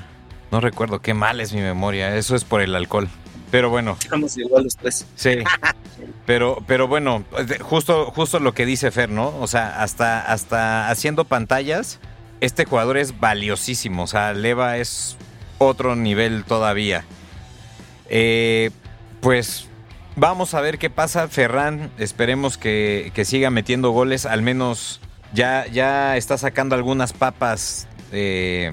No 0.49 0.61
recuerdo, 0.61 1.01
qué 1.01 1.13
mal 1.13 1.41
es 1.41 1.51
mi 1.51 1.59
memoria. 1.59 2.15
Eso 2.15 2.37
es 2.37 2.45
por 2.45 2.61
el 2.61 2.73
alcohol. 2.73 3.09
Pero 3.51 3.69
bueno. 3.69 3.97
Estamos 4.01 4.37
igual 4.37 4.63
los 4.63 4.77
tres. 4.77 5.07
Sí. 5.17 5.39
Pero, 6.25 6.63
pero 6.65 6.87
bueno, 6.87 7.25
justo, 7.63 8.11
justo 8.15 8.39
lo 8.39 8.53
que 8.53 8.65
dice 8.65 8.91
Fer, 8.91 9.09
¿no? 9.09 9.37
O 9.41 9.47
sea, 9.47 9.83
hasta, 9.83 10.21
hasta 10.21 10.89
haciendo 10.89 11.25
pantallas, 11.25 11.99
este 12.39 12.63
jugador 12.63 12.95
es 12.95 13.19
valiosísimo. 13.19 14.03
O 14.03 14.07
sea, 14.07 14.31
Leva 14.31 14.77
es 14.77 15.17
otro 15.57 15.97
nivel 15.97 16.45
todavía. 16.45 17.03
Eh, 18.09 18.71
pues 19.21 19.67
vamos 20.15 20.53
a 20.53 20.61
ver 20.61 20.77
qué 20.77 20.89
pasa. 20.89 21.27
Ferran, 21.27 21.91
esperemos 21.97 22.57
que, 22.57 23.11
siga 23.25 23.49
metiendo 23.49 23.91
goles. 23.91 24.25
Al 24.25 24.41
menos 24.41 25.01
ya, 25.33 25.65
ya 25.67 26.17
está 26.17 26.37
sacando 26.37 26.75
algunas 26.75 27.13
papas 27.13 27.87
eh, 28.11 28.71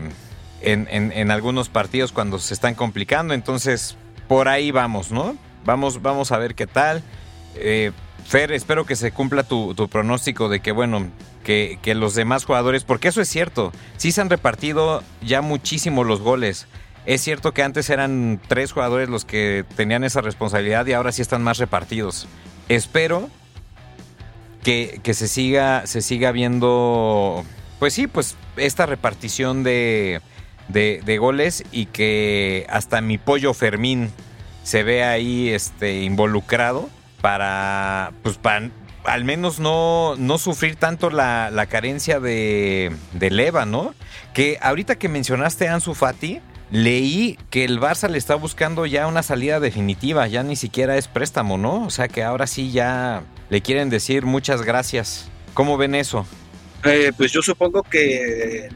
en, 0.60 1.30
algunos 1.30 1.68
partidos 1.68 2.12
cuando 2.12 2.38
se 2.38 2.54
están 2.54 2.74
complicando. 2.74 3.34
Entonces, 3.34 3.96
por 4.28 4.48
ahí 4.48 4.70
vamos, 4.70 5.10
¿no? 5.10 5.36
Vamos, 5.64 6.02
vamos 6.02 6.32
a 6.32 6.38
ver 6.38 6.54
qué 6.54 6.66
tal. 6.66 7.02
Eh, 7.54 7.92
Fer, 8.26 8.52
espero 8.52 8.86
que 8.86 8.96
se 8.96 9.12
cumpla 9.12 9.42
tu, 9.42 9.74
pronóstico 9.90 10.48
de 10.48 10.60
que, 10.60 10.72
bueno, 10.72 11.10
que, 11.42 11.78
que, 11.82 11.94
los 11.94 12.14
demás 12.14 12.44
jugadores, 12.44 12.84
porque 12.84 13.08
eso 13.08 13.20
es 13.20 13.28
cierto, 13.28 13.72
sí 13.96 14.12
se 14.12 14.20
han 14.20 14.30
repartido 14.30 15.02
ya 15.22 15.42
muchísimo 15.42 16.04
los 16.04 16.20
goles. 16.20 16.66
Es 17.10 17.22
cierto 17.22 17.52
que 17.52 17.64
antes 17.64 17.90
eran 17.90 18.40
tres 18.46 18.70
jugadores 18.70 19.08
los 19.08 19.24
que 19.24 19.64
tenían 19.74 20.04
esa 20.04 20.20
responsabilidad 20.20 20.86
y 20.86 20.92
ahora 20.92 21.10
sí 21.10 21.22
están 21.22 21.42
más 21.42 21.58
repartidos. 21.58 22.28
Espero 22.68 23.28
que, 24.62 25.00
se 25.12 25.26
siga 25.26 25.88
se 25.88 26.02
siga 26.02 26.30
viendo, 26.30 27.44
pues 27.80 27.94
sí, 27.94 28.06
pues 28.06 28.36
esta 28.56 28.86
repartición 28.86 29.64
de, 29.64 30.20
de, 30.68 31.18
goles 31.18 31.64
y 31.72 31.86
que 31.86 32.64
hasta 32.70 33.00
mi 33.00 33.18
pollo 33.18 33.54
Fermín 33.54 34.12
se 34.62 34.84
vea 34.84 35.10
ahí 35.10 35.48
este, 35.48 36.02
involucrado 36.02 36.88
para, 37.20 38.12
pues 38.22 38.36
para 38.36 38.70
al 39.02 39.24
menos 39.24 39.58
no, 39.58 40.14
no 40.16 40.38
sufrir 40.38 40.76
tanto 40.76 41.10
la, 41.10 41.50
la 41.50 41.66
carencia 41.66 42.20
de, 42.20 42.94
de 43.14 43.30
Leva, 43.30 43.66
¿no? 43.66 43.96
Que 44.32 44.58
ahorita 44.62 44.94
que 44.94 45.08
mencionaste 45.08 45.66
a 45.66 45.74
Ansu 45.74 45.94
Fati, 45.94 46.40
Leí 46.70 47.36
que 47.50 47.64
el 47.64 47.80
Barça 47.80 48.08
le 48.08 48.18
está 48.18 48.36
buscando 48.36 48.86
ya 48.86 49.06
una 49.08 49.22
salida 49.22 49.58
definitiva, 49.58 50.28
ya 50.28 50.42
ni 50.42 50.54
siquiera 50.54 50.96
es 50.96 51.08
préstamo, 51.08 51.58
¿no? 51.58 51.84
O 51.84 51.90
sea 51.90 52.06
que 52.08 52.22
ahora 52.22 52.46
sí 52.46 52.70
ya 52.70 53.24
le 53.48 53.60
quieren 53.60 53.90
decir 53.90 54.24
muchas 54.24 54.62
gracias. 54.62 55.28
¿Cómo 55.52 55.76
ven 55.76 55.96
eso? 55.96 56.26
Eh, 56.84 57.12
pues 57.16 57.32
yo 57.32 57.42
supongo 57.42 57.82
que 57.82 58.68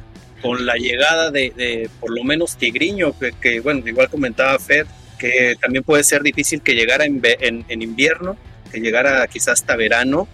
con 0.43 0.67
la 0.67 0.75
llegada 0.75 1.31
de, 1.31 1.89
por 2.01 2.11
lo 2.11 2.25
menos 2.25 2.57
Tigriño, 2.57 3.15
que, 3.41 3.61
bueno, 3.61 3.87
igual 3.89 4.11
comentaba 4.11 4.59
Fed, 4.59 4.87
que 5.19 5.57
también 5.61 5.85
puede 5.85 6.05
ser 6.05 6.23
difícil 6.23 6.61
que 6.61 6.75
llegara 6.75 7.05
en, 7.05 7.23
en 7.23 7.83
invierno, 7.83 8.37
que 8.71 8.81
llegara 8.81 9.27
quizás 9.29 9.61
hasta 9.61 9.77
verano, 9.77 10.29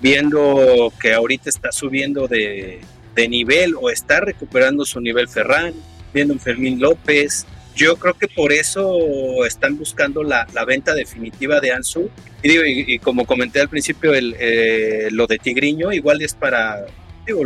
viendo 0.00 0.92
que 1.00 1.14
ahorita 1.14 1.48
está 1.48 1.72
subiendo 1.72 2.26
de, 2.26 2.80
de 3.14 3.28
nivel 3.28 3.74
o 3.80 3.88
está 3.88 4.20
recuperando 4.20 4.84
su 4.84 5.00
nivel 5.00 5.28
Ferran, 5.28 5.72
viendo 6.12 6.34
en 6.34 6.40
Fermín 6.40 6.80
López. 6.80 7.46
Yo 7.74 7.96
creo 7.96 8.14
que 8.14 8.26
por 8.28 8.52
eso 8.52 9.44
están 9.44 9.78
buscando 9.78 10.22
la, 10.22 10.46
venta 10.66 10.94
definitiva 10.94 11.60
de 11.60 11.72
Ansu. 11.72 12.10
Y, 12.42 12.48
digo, 12.48 12.62
y, 12.66 12.98
como 12.98 13.24
comenté 13.24 13.60
al 13.60 13.68
principio, 13.68 14.14
el, 14.14 14.34
eh, 14.38 15.08
lo 15.12 15.26
de 15.26 15.38
Tigriño 15.38 15.92
igual 15.92 16.22
es 16.22 16.34
para 16.34 16.86
digo, 17.26 17.42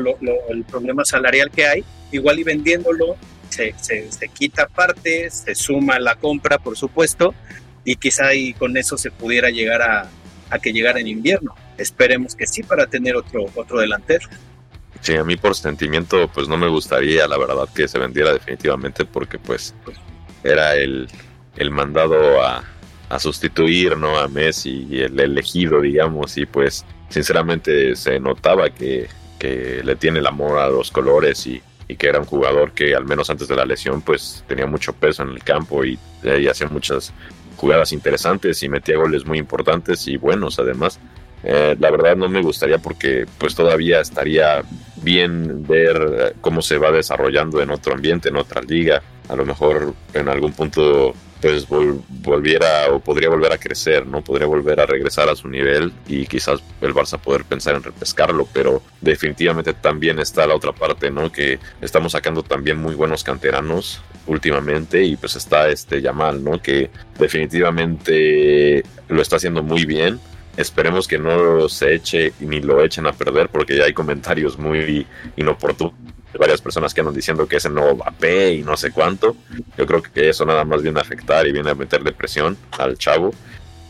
el 0.48 0.64
problema 0.64 1.04
salarial 1.04 1.50
que 1.50 1.66
hay, 1.66 1.84
igual 2.12 2.38
y 2.38 2.44
vendiéndolo 2.44 3.16
se, 3.48 3.74
se, 3.80 4.28
quita 4.28 4.66
parte, 4.66 5.30
se 5.30 5.54
suma 5.54 5.98
la 5.98 6.16
compra, 6.16 6.58
por 6.58 6.76
supuesto, 6.76 7.34
y 7.84 7.96
quizá 7.96 8.34
y 8.34 8.54
con 8.54 8.76
eso 8.76 8.96
se 8.96 9.10
pudiera 9.10 9.50
llegar 9.50 9.82
a, 9.82 10.08
a 10.50 10.58
que 10.58 10.72
llegara 10.72 11.00
en 11.00 11.08
invierno. 11.08 11.54
Esperemos 11.76 12.34
que 12.34 12.46
sí 12.46 12.62
para 12.62 12.86
tener 12.86 13.16
otro, 13.16 13.46
otro 13.54 13.80
delantero. 13.80 14.28
Sí, 15.02 15.16
a 15.16 15.24
mí 15.24 15.36
por 15.36 15.56
sentimiento 15.56 16.28
pues 16.28 16.46
no 16.46 16.56
me 16.56 16.68
gustaría 16.68 17.26
la 17.26 17.36
verdad 17.36 17.68
que 17.74 17.88
se 17.88 17.98
vendiera 17.98 18.32
definitivamente 18.32 19.04
porque 19.04 19.36
pues 19.36 19.74
era 20.44 20.76
el, 20.76 21.08
mandado 21.72 22.40
a, 22.40 22.62
sustituir 23.18 23.96
¿no? 23.98 24.16
a 24.16 24.28
Messi 24.28 24.86
y 24.88 25.00
el 25.00 25.18
elegido 25.18 25.80
digamos 25.80 26.38
y 26.38 26.46
pues 26.46 26.86
sinceramente 27.10 27.94
se 27.96 28.18
notaba 28.20 28.70
que, 28.70 29.08
le 29.40 29.96
tiene 29.96 30.20
el 30.20 30.26
amor 30.28 30.60
a 30.60 30.68
los 30.68 30.92
colores 30.92 31.48
y, 31.48 31.60
que 31.98 32.06
era 32.06 32.20
un 32.20 32.24
jugador 32.24 32.70
que 32.70 32.94
al 32.94 33.04
menos 33.04 33.28
antes 33.28 33.48
de 33.48 33.56
la 33.56 33.66
lesión 33.66 34.00
pues 34.00 34.44
tenía 34.46 34.66
mucho 34.66 34.92
peso 34.92 35.24
en 35.24 35.30
el 35.30 35.42
campo 35.42 35.84
y, 35.84 35.98
y 36.22 36.46
hacía 36.46 36.68
muchas 36.68 37.12
jugadas 37.56 37.92
interesantes 37.92 38.62
y 38.62 38.68
metía 38.68 38.96
goles 38.96 39.26
muy 39.26 39.38
importantes 39.38 40.06
y 40.06 40.16
buenos 40.16 40.58
además. 40.58 41.00
Eh, 41.44 41.76
la 41.78 41.90
verdad 41.90 42.16
no 42.16 42.28
me 42.28 42.42
gustaría 42.42 42.78
porque 42.78 43.26
pues 43.38 43.54
todavía 43.54 44.00
estaría 44.00 44.62
bien 45.02 45.66
ver 45.66 45.96
eh, 45.96 46.32
cómo 46.40 46.62
se 46.62 46.78
va 46.78 46.92
desarrollando 46.92 47.60
en 47.60 47.70
otro 47.70 47.94
ambiente, 47.94 48.28
en 48.28 48.36
otra 48.36 48.62
liga. 48.62 49.02
A 49.28 49.36
lo 49.36 49.44
mejor 49.44 49.94
en 50.14 50.28
algún 50.28 50.52
punto 50.52 51.14
pues 51.42 51.66
volviera 51.68 52.88
o 52.92 53.00
podría 53.00 53.28
volver 53.28 53.52
a 53.52 53.58
crecer, 53.58 54.06
¿no? 54.06 54.22
Podría 54.22 54.46
volver 54.46 54.78
a 54.78 54.86
regresar 54.86 55.28
a 55.28 55.34
su 55.34 55.48
nivel 55.48 55.92
y 56.06 56.24
quizás 56.26 56.62
el 56.80 56.94
Barça 56.94 57.18
poder 57.18 57.44
pensar 57.44 57.74
en 57.74 57.82
repescarlo, 57.82 58.46
pero 58.52 58.80
definitivamente 59.00 59.72
también 59.72 60.20
está 60.20 60.46
la 60.46 60.54
otra 60.54 60.70
parte, 60.70 61.10
¿no? 61.10 61.32
Que 61.32 61.58
estamos 61.80 62.12
sacando 62.12 62.44
también 62.44 62.78
muy 62.78 62.94
buenos 62.94 63.24
canteranos 63.24 64.00
últimamente 64.28 65.02
y 65.02 65.16
pues 65.16 65.34
está 65.34 65.68
este 65.68 66.00
Yamal, 66.00 66.44
¿no? 66.44 66.62
Que 66.62 66.90
definitivamente 67.18 68.84
lo 69.08 69.20
está 69.20 69.34
haciendo 69.34 69.64
muy 69.64 69.84
bien 69.84 70.20
Esperemos 70.56 71.08
que 71.08 71.18
no 71.18 71.68
se 71.68 71.94
eche 71.94 72.32
ni 72.40 72.60
lo 72.60 72.82
echen 72.82 73.06
a 73.06 73.12
perder 73.12 73.48
porque 73.48 73.76
ya 73.76 73.84
hay 73.84 73.94
comentarios 73.94 74.58
muy 74.58 75.06
inoportunos 75.36 75.94
de 76.32 76.38
varias 76.38 76.60
personas 76.60 76.94
que 76.94 77.00
andan 77.00 77.14
diciendo 77.14 77.46
que 77.46 77.56
ese 77.56 77.68
no 77.68 77.96
va 77.96 78.12
y 78.28 78.62
no 78.62 78.76
sé 78.76 78.90
cuánto. 78.90 79.36
Yo 79.76 79.86
creo 79.86 80.02
que 80.02 80.30
eso 80.30 80.44
nada 80.44 80.64
más 80.64 80.82
viene 80.82 80.98
a 80.98 81.02
afectar 81.02 81.46
y 81.46 81.52
viene 81.52 81.70
a 81.70 81.74
meterle 81.74 82.12
presión 82.12 82.56
al 82.78 82.96
chavo. 82.96 83.32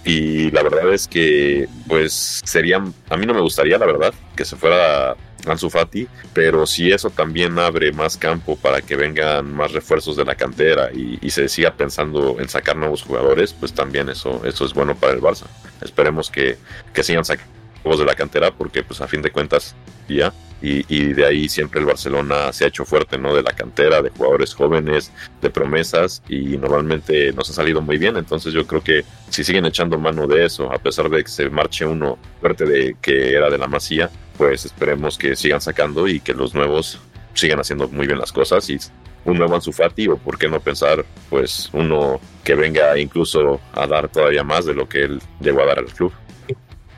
Y 0.05 0.51
la 0.51 0.63
verdad 0.63 0.93
es 0.93 1.07
que, 1.07 1.69
pues, 1.87 2.41
sería, 2.45 2.83
a 3.09 3.17
mí 3.17 3.27
no 3.27 3.35
me 3.35 3.41
gustaría, 3.41 3.79
la 3.79 3.87
verdad, 3.87 4.13
que 4.35 4.45
se 4.45 4.57
fuera 4.57 5.17
Ansu 5.47 5.71
Fati, 5.71 6.09
pero 6.33 6.67
si 6.67 6.91
eso 6.91 7.11
también 7.11 7.59
abre 7.59 7.93
más 7.93 8.17
campo 8.17 8.57
para 8.57 8.81
que 8.81 8.97
vengan 8.97 9.53
más 9.53 9.73
refuerzos 9.73 10.17
de 10.17 10.25
la 10.25 10.35
cantera 10.35 10.91
y, 10.93 11.31
se 11.31 11.49
siga 11.49 11.75
pensando 11.75 12.39
en 12.41 12.49
sacar 12.49 12.77
nuevos 12.77 13.03
jugadores, 13.03 13.55
pues 13.55 13.73
también 13.73 14.09
eso, 14.11 14.43
eso 14.45 14.65
es 14.65 14.75
bueno 14.75 14.95
para 14.95 15.15
el 15.15 15.21
Barça. 15.21 15.47
Esperemos 15.81 16.31
que, 16.31 16.59
que 16.93 17.03
sigan 17.03 17.25
sacando 17.25 17.51
de 17.85 18.05
la 18.05 18.15
cantera 18.15 18.53
porque 18.53 18.83
pues 18.83 19.01
a 19.01 19.09
fin 19.09 19.23
de 19.23 19.33
cuentas 19.33 19.75
ya 20.09 20.33
y, 20.63 21.13
de 21.13 21.27
ahí 21.27 21.49
siempre 21.49 21.81
el 21.81 21.87
Barcelona 21.87 22.53
se 22.53 22.65
ha 22.65 22.69
hecho 22.69 22.85
fuerte, 22.85 23.19
¿no? 23.19 23.35
De 23.35 23.43
la 23.43 23.53
cantera, 23.53 24.01
de 24.01 24.11
jugadores 24.11 24.55
jóvenes, 24.55 25.11
de 25.41 25.51
promesas 25.51 26.23
y 26.29 26.57
normalmente 26.57 27.33
nos 27.33 27.51
ha 27.51 27.53
salido 27.53 27.83
muy 27.83 27.99
bien. 27.99 28.17
Entonces 28.17 28.53
yo 28.53 28.65
creo 28.67 28.83
que 28.83 29.05
si 29.29 29.43
siguen 29.43 29.67
echando 29.67 29.99
mano 29.99 30.29
de 30.29 30.47
eso, 30.47 30.73
a 30.73 30.79
pesar 30.79 31.11
de 31.11 31.25
que 31.25 31.31
se 31.31 31.51
marche 31.51 31.85
uno 31.85 32.17
fuerte 32.41 32.65
de 32.65 32.97
que 33.03 33.33
era 33.33 33.51
de 33.51 33.59
la 33.59 33.67
Masía, 33.67 34.09
pues 34.39 34.65
esperemos 34.65 35.19
que 35.19 35.35
sigan 35.35 35.61
sacando 35.61 36.07
y 36.07 36.21
que 36.21 36.33
los 36.33 36.55
nuevos 36.55 37.01
sigan 37.35 37.59
haciendo 37.59 37.89
muy 37.89 38.07
bien 38.07 38.19
las 38.19 38.31
cosas 38.31 38.69
y 38.71 38.79
un 39.25 39.39
nuevo 39.39 39.55
Ansu 39.55 39.73
Fati 39.73 40.09
o 40.09 40.17
por 40.17 40.39
qué 40.39 40.49
no 40.49 40.61
pensar 40.61 41.05
pues 41.31 41.71
uno 41.73 42.21
que 42.45 42.55
venga 42.55 42.99
incluso 42.99 43.61
a 43.73 43.87
dar 43.87 44.09
todavía 44.09 44.45
más 44.45 44.65
de 44.65 44.75
lo 44.75 44.89
que 44.89 45.03
él 45.05 45.23
llegó 45.41 45.63
a 45.63 45.67
dar 45.67 45.79
al 45.79 45.87
club. 45.87 46.13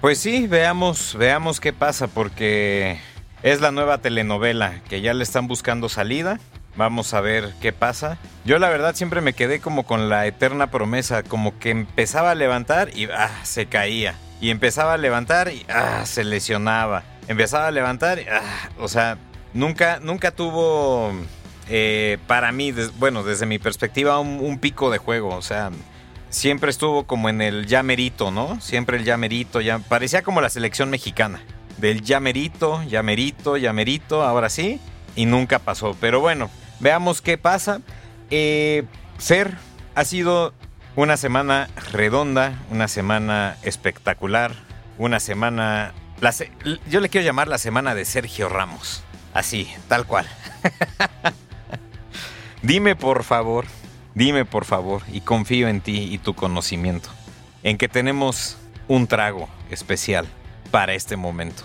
Pues 0.00 0.18
sí, 0.18 0.46
veamos, 0.46 1.16
veamos 1.18 1.61
qué 1.61 1.72
pasa 1.72 2.09
porque 2.09 2.98
es 3.45 3.61
la 3.61 3.71
nueva 3.71 3.99
telenovela 3.99 4.81
que 4.89 5.03
ya 5.03 5.13
le 5.13 5.23
están 5.23 5.47
buscando 5.47 5.91
salida. 5.91 6.41
Vamos 6.77 7.13
a 7.13 7.21
ver 7.21 7.53
qué 7.61 7.75
pasa. 7.75 8.17
Yo 8.47 8.59
la 8.59 8.71
verdad 8.71 8.97
siempre 8.97 9.21
me 9.21 9.35
quedé 9.35 9.61
como 9.61 9.85
con 9.85 10.09
la 10.09 10.27
eterna 10.27 10.71
promesa, 10.71 11.23
como 11.23 11.57
que 11.59 11.69
empezaba 11.69 12.31
a 12.31 12.35
levantar 12.35 12.97
y 12.97 13.05
ah, 13.05 13.31
se 13.43 13.67
caía. 13.67 14.15
Y 14.41 14.49
empezaba 14.49 14.95
a 14.95 14.97
levantar 14.97 15.53
y 15.53 15.67
ah, 15.69 16.07
se 16.07 16.25
lesionaba. 16.25 17.05
Empezaba 17.29 17.69
a 17.69 17.71
levantar 17.71 18.19
y 18.19 18.23
ah, 18.23 18.71
o 18.79 18.89
sea, 18.89 19.19
nunca, 19.53 20.01
nunca 20.01 20.31
tuvo 20.31 21.13
eh, 21.69 22.17
para 22.27 22.51
mí, 22.51 22.73
bueno, 22.97 23.25
desde 23.25 23.45
mi 23.45 23.59
perspectiva, 23.59 24.21
un, 24.21 24.59
pico 24.59 24.91
de 24.91 24.97
juego. 24.97 25.37
O 25.37 25.43
sea, 25.43 25.71
siempre 26.31 26.71
estuvo 26.71 27.05
como 27.05 27.29
en 27.29 27.43
el 27.43 27.67
llamerito, 27.67 28.31
¿no? 28.31 28.59
Siempre 28.63 28.97
el 28.97 29.05
llamerito, 29.05 29.61
ya 29.61 29.81
parecía 29.81 30.23
como 30.23 30.41
la 30.41 30.49
selección 30.49 30.89
mexicana 30.89 31.43
del 31.79 32.03
llamerito, 32.03 32.83
llamerito, 32.85 33.57
llamerito, 33.57 34.23
ahora 34.23 34.49
sí, 34.49 34.81
y 35.17 35.27
nunca 35.27 35.59
pasó. 35.59 35.97
Pero 36.01 36.21
bueno, 36.21 36.51
veamos 36.81 37.21
qué 37.21 37.39
pasa. 37.39 37.81
Eh, 38.31 38.85
Fer, 39.19 39.57
ha 39.95 40.05
sido 40.05 40.53
una 40.97 41.17
semana 41.17 41.69
redonda, 41.93 42.59
una 42.71 42.89
semana 42.89 43.57
espectacular, 43.63 44.53
una 44.99 45.21
semana... 45.21 45.93
yo 46.89 47.01
le 47.01 47.09
quiero 47.09 47.25
llamar 47.25 47.49
la 47.49 47.59
semana 47.59 47.95
de 47.95 48.05
Sergio 48.05 48.49
Ramos. 48.49 49.03
Así, 49.33 49.69
tal 49.89 50.07
cual. 50.07 50.27
Dime 52.63 52.97
por 52.97 53.25
favor, 53.25 53.67
dime 54.15 54.47
por 54.47 54.65
favor, 54.65 55.03
y 55.13 55.21
confío 55.21 55.69
en 55.69 55.83
ti 55.83 56.09
y 56.11 56.17
tu 56.17 56.35
conocimiento, 56.35 57.11
en 57.63 57.77
que 57.77 57.89
tenemos 57.89 58.57
un 58.89 59.07
trago 59.07 59.51
especial 59.71 60.27
para 60.75 60.93
este 60.95 61.17
momento. 61.17 61.63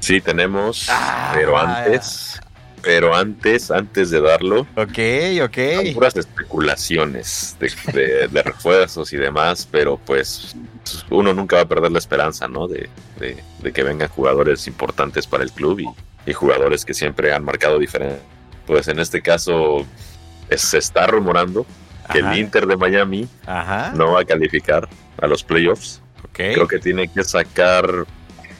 Sí, 0.00 0.20
tenemos, 0.20 0.86
Ah, 0.90 1.30
pero 1.34 1.52
vaya. 1.52 1.84
antes, 1.84 2.40
pero 2.82 3.14
antes, 3.14 3.70
antes 3.70 4.10
de 4.10 4.20
darlo, 4.20 4.60
Ok, 4.76 4.98
ok. 5.44 5.94
puras 5.94 6.16
especulaciones 6.16 7.56
de, 7.60 7.72
de- 7.92 8.28
de 8.28 8.42
refuerzos 8.42 9.12
y 9.12 9.16
demás, 9.16 9.66
pero 9.70 9.96
pues 9.96 10.56
uno 11.10 11.32
nunca 11.34 11.56
va 11.56 11.62
a 11.62 11.66
perder 11.68 11.92
la 11.92 11.98
esperanza, 11.98 12.48
¿no? 12.48 12.66
De, 12.68 12.88
de- 13.18 13.72
que 13.72 13.82
vengan 13.82 14.08
jugadores 14.08 14.66
importantes 14.66 15.26
para 15.26 15.44
el 15.44 15.52
club 15.52 15.78
y, 15.80 15.86
y 16.30 16.32
jugadores 16.32 16.84
que 16.84 16.94
siempre 16.94 17.32
han 17.32 17.44
marcado 17.44 17.78
diferente. 17.78 18.20
Pues 18.66 18.88
en 18.88 18.98
este 18.98 19.22
caso 19.22 19.86
es- 20.50 20.62
se 20.62 20.78
está 20.78 21.06
rumorando 21.06 21.64
que 22.12 22.20
Ajá, 22.20 22.32
el 22.32 22.38
Inter 22.38 22.66
de 22.66 22.76
Miami 22.76 23.28
Ajá. 23.46 23.92
no 23.94 24.12
va 24.12 24.22
a 24.22 24.24
calificar 24.24 24.88
a 25.20 25.26
los 25.28 25.44
playoffs. 25.44 26.00
ok. 26.24 26.34
Creo 26.54 26.66
que 26.68 26.78
tiene 26.78 27.06
que 27.08 27.22
sacar 27.24 28.06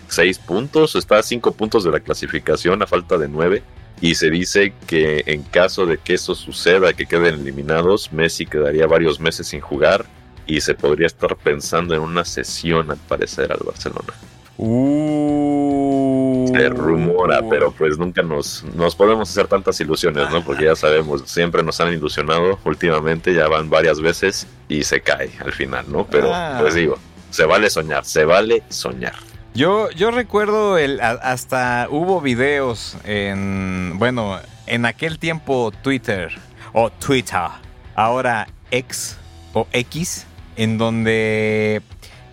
seis 0.08 0.38
puntos, 0.38 0.96
está 0.96 1.18
a 1.18 1.22
cinco 1.22 1.52
puntos 1.52 1.84
de 1.84 1.90
la 1.92 2.00
clasificación 2.00 2.82
a 2.82 2.86
falta 2.86 3.18
de 3.18 3.28
nueve. 3.28 3.62
Y 4.00 4.14
se 4.14 4.30
dice 4.30 4.72
que 4.86 5.24
en 5.26 5.42
caso 5.42 5.84
de 5.84 5.98
que 5.98 6.14
eso 6.14 6.34
suceda, 6.36 6.92
que 6.92 7.06
queden 7.06 7.34
eliminados, 7.40 8.12
Messi 8.12 8.46
quedaría 8.46 8.86
varios 8.86 9.18
meses 9.18 9.48
sin 9.48 9.60
jugar 9.60 10.06
y 10.46 10.60
se 10.60 10.74
podría 10.74 11.08
estar 11.08 11.34
pensando 11.36 11.94
en 11.94 12.00
una 12.00 12.24
sesión 12.24 12.90
al 12.92 12.96
parecer 12.98 13.50
al 13.50 13.58
Barcelona. 13.64 14.14
Uh. 14.56 16.46
Se 16.54 16.68
rumora, 16.70 17.40
pero 17.48 17.72
pues 17.72 17.98
nunca 17.98 18.22
nos, 18.22 18.64
nos 18.74 18.94
podemos 18.94 19.28
hacer 19.30 19.46
tantas 19.48 19.80
ilusiones, 19.80 20.30
¿no? 20.30 20.44
Porque 20.44 20.64
ya 20.64 20.76
sabemos, 20.76 21.22
siempre 21.26 21.62
nos 21.62 21.80
han 21.80 21.92
ilusionado 21.92 22.58
últimamente, 22.64 23.34
ya 23.34 23.48
van 23.48 23.68
varias 23.68 24.00
veces 24.00 24.46
y 24.68 24.84
se 24.84 25.00
cae 25.00 25.30
al 25.44 25.52
final, 25.52 25.84
¿no? 25.88 26.06
Pero 26.06 26.32
Ah. 26.32 26.58
pues 26.60 26.74
digo, 26.74 26.98
se 27.30 27.44
vale 27.44 27.68
soñar, 27.68 28.04
se 28.04 28.24
vale 28.24 28.62
soñar. 28.68 29.14
Yo, 29.58 29.90
yo 29.90 30.12
recuerdo 30.12 30.78
el, 30.78 31.00
hasta 31.00 31.88
hubo 31.90 32.20
videos 32.20 32.96
en, 33.02 33.94
bueno, 33.96 34.38
en 34.68 34.86
aquel 34.86 35.18
tiempo 35.18 35.72
Twitter 35.82 36.30
o 36.72 36.90
Twitter, 36.90 37.48
ahora 37.96 38.46
X 38.70 39.16
o 39.54 39.66
X, 39.72 40.26
en 40.54 40.78
donde 40.78 41.82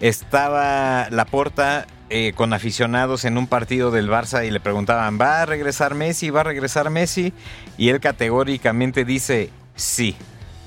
estaba 0.01 1.09
la 1.09 1.25
porta 1.25 1.88
con 2.35 2.53
aficionados 2.53 3.25
en 3.25 3.39
un 3.39 3.47
partido 3.47 3.89
del 3.89 4.07
Barça 4.07 4.45
y 4.45 4.51
le 4.51 4.59
preguntaban, 4.59 5.19
¿va 5.19 5.41
a 5.41 5.45
regresar 5.47 5.95
Messi? 5.95 6.29
¿Va 6.29 6.41
a 6.41 6.43
regresar 6.43 6.91
Messi? 6.91 7.33
Y 7.75 7.89
él 7.89 8.01
categóricamente 8.01 9.03
dice, 9.03 9.49
sí. 9.75 10.15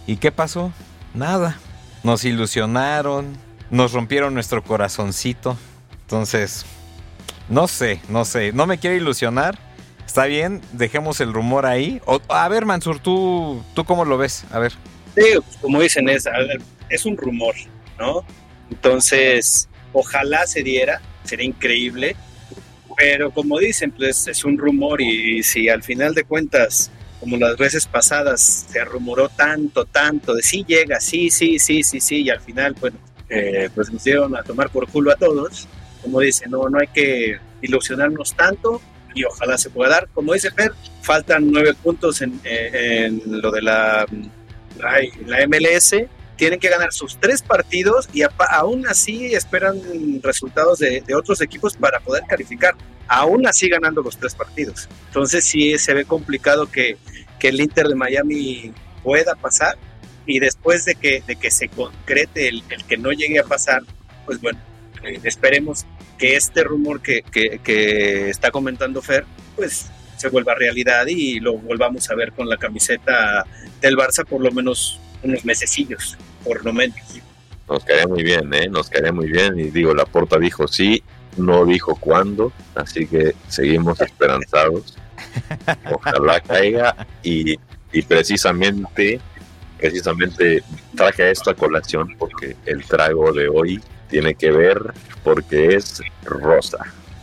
¿Y 0.09 0.17
qué 0.17 0.33
pasó? 0.33 0.73
Nada. 1.15 1.57
Nos 2.03 2.25
ilusionaron, 2.25 3.37
nos 3.71 3.93
rompieron 3.93 4.35
nuestro 4.35 4.65
corazoncito. 4.65 5.57
Entonces, 6.09 6.65
no 7.51 7.69
sé, 7.69 8.01
no 8.09 8.25
sé, 8.25 8.51
no 8.55 8.67
me 8.67 8.79
quiero 8.79 8.97
ilusionar. 8.97 9.59
Está 10.07 10.25
bien, 10.25 10.63
dejemos 10.73 11.21
el 11.21 11.35
rumor 11.35 11.67
ahí. 11.67 12.01
O- 12.07 12.23
a 12.31 12.49
ver, 12.49 12.65
Mansur, 12.65 12.99
¿tú, 12.99 13.63
¿tú 13.75 13.85
cómo 13.85 14.07
lo 14.07 14.17
ves? 14.17 14.45
A 14.51 14.59
ver. 14.59 14.73
Sí, 15.15 15.25
pues, 15.35 15.57
como 15.61 15.83
dicen, 15.83 16.09
es, 16.09 16.27
es 16.89 17.05
un 17.05 17.15
rumor, 17.15 17.55
¿no? 17.99 18.25
Entonces, 18.71 19.69
ojalá 19.93 20.47
se 20.47 20.63
diera, 20.63 21.03
sería 21.25 21.45
increíble, 21.45 22.17
pero 22.97 23.31
como 23.31 23.59
dicen, 23.59 23.91
pues 23.91 24.27
es 24.29 24.47
un 24.47 24.57
rumor 24.57 25.03
y, 25.03 25.43
si 25.43 25.69
al 25.69 25.83
final 25.83 26.15
de 26.15 26.25
cuentas, 26.25 26.91
como 27.21 27.37
las 27.37 27.59
veces 27.59 27.87
pasadas, 27.87 28.67
se 28.71 28.83
rumoró 28.83 29.29
tanto, 29.29 29.85
tanto, 29.85 30.33
de 30.33 30.43
sí 30.43 30.65
llega, 30.67 31.01
sí, 31.01 31.29
sí, 31.29 31.59
sí, 31.59 31.83
sí, 31.83 32.01
sí, 32.01 32.23
y 32.23 32.31
al 32.31 32.41
final, 32.41 32.75
bueno, 32.81 32.97
eh, 33.29 33.69
pues 33.75 33.93
nos 33.93 34.03
dieron 34.05 34.35
a 34.35 34.43
tomar 34.43 34.71
por 34.71 34.89
culo 34.89 35.13
a 35.13 35.17
todos, 35.17 35.69
como 35.99 36.21
dicen, 36.21 36.51
no, 36.51 36.69
no 36.69 36.79
hay 36.79 36.89
que 36.89 37.39
ilusionarnos 37.63 38.35
tanto 38.35 38.81
y 39.15 39.25
ojalá 39.25 39.59
se 39.59 39.71
pueda 39.71 39.91
dar. 39.91 40.09
Como 40.15 40.33
dice 40.33 40.51
Fer, 40.51 40.73
faltan 41.03 41.51
nueve 41.51 41.75
puntos 41.75 42.23
en, 42.23 42.41
eh, 42.45 43.11
lo 43.27 43.51
de 43.51 43.63
la 43.63 44.07
la, 44.79 45.47
MLS 45.47 45.95
tienen 46.37 46.61
que 46.61 46.69
ganar 46.69 46.93
sus 46.93 47.19
tres 47.19 47.43
partidos 47.43 48.09
y 48.13 48.23
aún 48.51 48.87
así 48.87 49.35
esperan 49.35 49.81
resultados 50.23 50.79
de, 50.79 51.01
de 51.01 51.15
otros 51.15 51.41
equipos 51.41 51.77
para 51.77 51.99
poder 51.99 52.23
calificar, 52.29 52.77
aún 53.09 53.47
así 53.47 53.69
ganando 53.69 54.03
los 54.03 54.17
tres 54.17 54.35
partidos. 54.35 54.89
Entonces 55.09 55.45
sí 55.45 55.77
se 55.79 55.95
ve 55.95 56.05
complicado 56.05 56.71
que, 56.71 56.97
que 57.41 57.49
el 57.49 57.61
Inter 57.61 57.89
de 57.89 57.97
Miami 57.97 58.73
pueda 59.03 59.35
pasar 59.35 59.77
y 60.27 60.39
después 60.39 60.85
de 60.85 60.95
que, 60.95 61.23
de 61.27 61.35
que 61.35 61.51
se 61.51 61.69
concrete 61.69 62.49
el, 62.49 62.63
el 62.71 62.85
que 62.85 62.97
no 62.97 63.11
llegue 63.11 63.41
a 63.41 63.45
pasar, 63.45 63.83
pues 64.25 64.41
bueno, 64.41 64.61
eh, 65.03 65.21
esperemos 65.23 65.87
que 66.19 66.37
este 66.37 66.65
rumor 66.65 67.01
que, 67.01 67.23
que, 67.23 67.59
que 67.59 68.31
está 68.31 68.51
comentando 68.51 69.03
Fer, 69.03 69.25
pues 69.57 69.91
se 70.17 70.29
vuelva 70.29 70.55
realidad 70.55 71.07
y 71.07 71.39
lo 71.41 71.59
volvamos 71.59 72.11
a 72.11 72.15
ver 72.15 72.33
con 72.33 72.49
la 72.49 72.57
camiseta 72.57 73.45
del 73.81 73.97
Barça 73.97 74.27
por 74.27 74.41
lo 74.41 74.51
menos 74.51 75.01
unos 75.23 75.45
mesecillos, 75.45 76.19
por 76.45 76.65
lo 76.65 76.73
menos. 76.73 76.97
Nos 77.69 77.85
caería 77.85 78.07
muy 78.07 78.23
bien, 78.23 78.53
¿eh? 78.55 78.69
Nos 78.69 78.89
caería 78.89 79.13
muy 79.13 79.29
bien. 79.29 79.59
Y 79.59 79.71
digo, 79.71 79.95
la 79.95 80.07
porta 80.07 80.39
dijo 80.39 80.67
sí, 80.67 81.03
no 81.37 81.65
dijo 81.67 81.97
cuándo, 81.97 82.53
así 82.75 83.07
que 83.07 83.35
seguimos 83.49 84.01
esperanzados. 84.01 84.97
Ojalá 85.93 86.41
caiga 86.41 87.07
y, 87.23 87.57
y 87.93 88.03
precisamente, 88.03 89.21
precisamente 89.79 90.63
traje 90.97 91.31
esto 91.31 91.51
a 91.51 91.55
colación 91.55 92.17
porque 92.19 92.57
el 92.67 92.85
trago 92.85 93.33
de 93.33 93.49
hoy 93.49 93.81
tiene 94.09 94.35
que 94.35 94.51
ver 94.51 94.79
porque 95.23 95.75
es 95.77 96.01
rosa. 96.25 96.79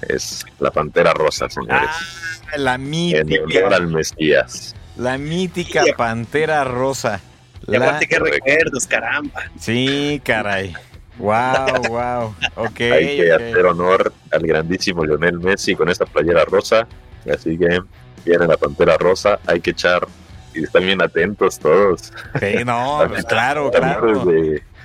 Es 0.08 0.45
la 0.60 0.71
pantera 0.71 1.13
rosa, 1.13 1.50
señores. 1.50 1.89
Ah, 1.91 2.58
la 2.58 2.76
en 2.76 2.82
honor 2.82 3.26
mítica, 3.26 3.67
al 3.76 3.88
Mesías. 3.88 4.76
la 4.98 5.17
mítica 5.17 5.84
pantera 5.98 6.63
rosa. 6.63 7.19
Y 7.67 7.71
La- 7.71 7.88
aparte, 7.88 8.08
qué 8.08 8.19
recuerdos, 8.19 8.86
caramba. 8.86 9.41
Sí, 9.60 10.21
caray. 10.24 10.74
Wow, 11.17 11.82
wow. 11.89 12.36
Ok, 12.56 12.82
Hay 12.82 13.17
que 13.17 13.32
hacer 13.34 13.65
honor 13.65 14.13
al 14.32 14.41
grandísimo 14.45 15.04
Lionel 15.06 15.39
Messi 15.39 15.76
con 15.76 15.89
esta 15.89 16.06
playera 16.06 16.45
rosa. 16.45 16.88
Así 17.34 17.58
que 17.58 17.80
viene 18.26 18.45
la 18.48 18.58
pantera 18.58 18.98
rosa. 18.98 19.39
Hay 19.48 19.62
que 19.62 19.71
echar 19.71 20.06
y 20.54 20.63
están 20.63 20.86
bien 20.86 21.02
atentos 21.02 21.58
todos. 21.58 22.13
Sí, 22.39 22.63
no, 22.65 23.04
pues 23.10 23.26
claro, 23.26 23.71
claro. 23.71 24.24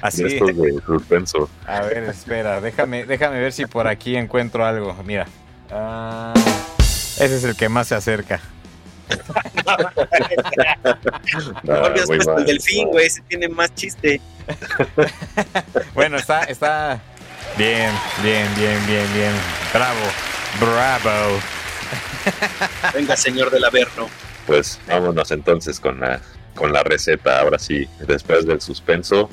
De 0.03 0.09
Así. 0.09 0.25
estos 0.25 0.57
de 0.57 0.81
suspenso. 0.87 1.51
A 1.67 1.81
ver, 1.83 2.05
espera, 2.05 2.61
déjame, 2.61 3.05
déjame 3.05 3.41
ver 3.41 3.53
si 3.53 3.67
por 3.67 3.87
aquí 3.87 4.17
encuentro 4.17 4.65
algo. 4.65 4.95
Mira. 5.05 5.27
Ah, 5.71 6.33
ese 7.19 7.37
es 7.37 7.45
el 7.45 7.55
que 7.57 7.69
más 7.69 7.89
se 7.89 7.95
acerca. 7.95 8.41
Que 11.63 11.73
Ah, 11.73 11.93
muy 12.07 12.19
mal. 12.19 12.39
el 12.39 12.45
delfín, 12.47 12.89
güey, 12.89 13.07
ese 13.07 13.21
tiene 13.23 13.49
más 13.49 13.75
chiste. 13.75 14.21
Bueno, 15.95 16.17
está, 16.17 16.45
está. 16.45 17.01
Bien, 17.57 17.91
bien, 18.23 18.47
bien, 18.57 18.87
bien, 18.87 19.07
bien. 19.15 19.33
Bravo. 19.73 20.01
Bravo. 20.61 21.39
Venga, 22.95 23.17
señor 23.17 23.51
del 23.51 23.65
Averno. 23.65 24.09
Pues 24.47 24.79
vámonos 24.89 25.31
entonces 25.31 25.79
con 25.81 26.01
la, 26.01 26.21
con 26.55 26.73
la 26.73 26.83
receta. 26.83 27.41
Ahora 27.41 27.59
sí, 27.59 27.89
después 28.07 28.47
del 28.47 28.61
suspenso. 28.61 29.31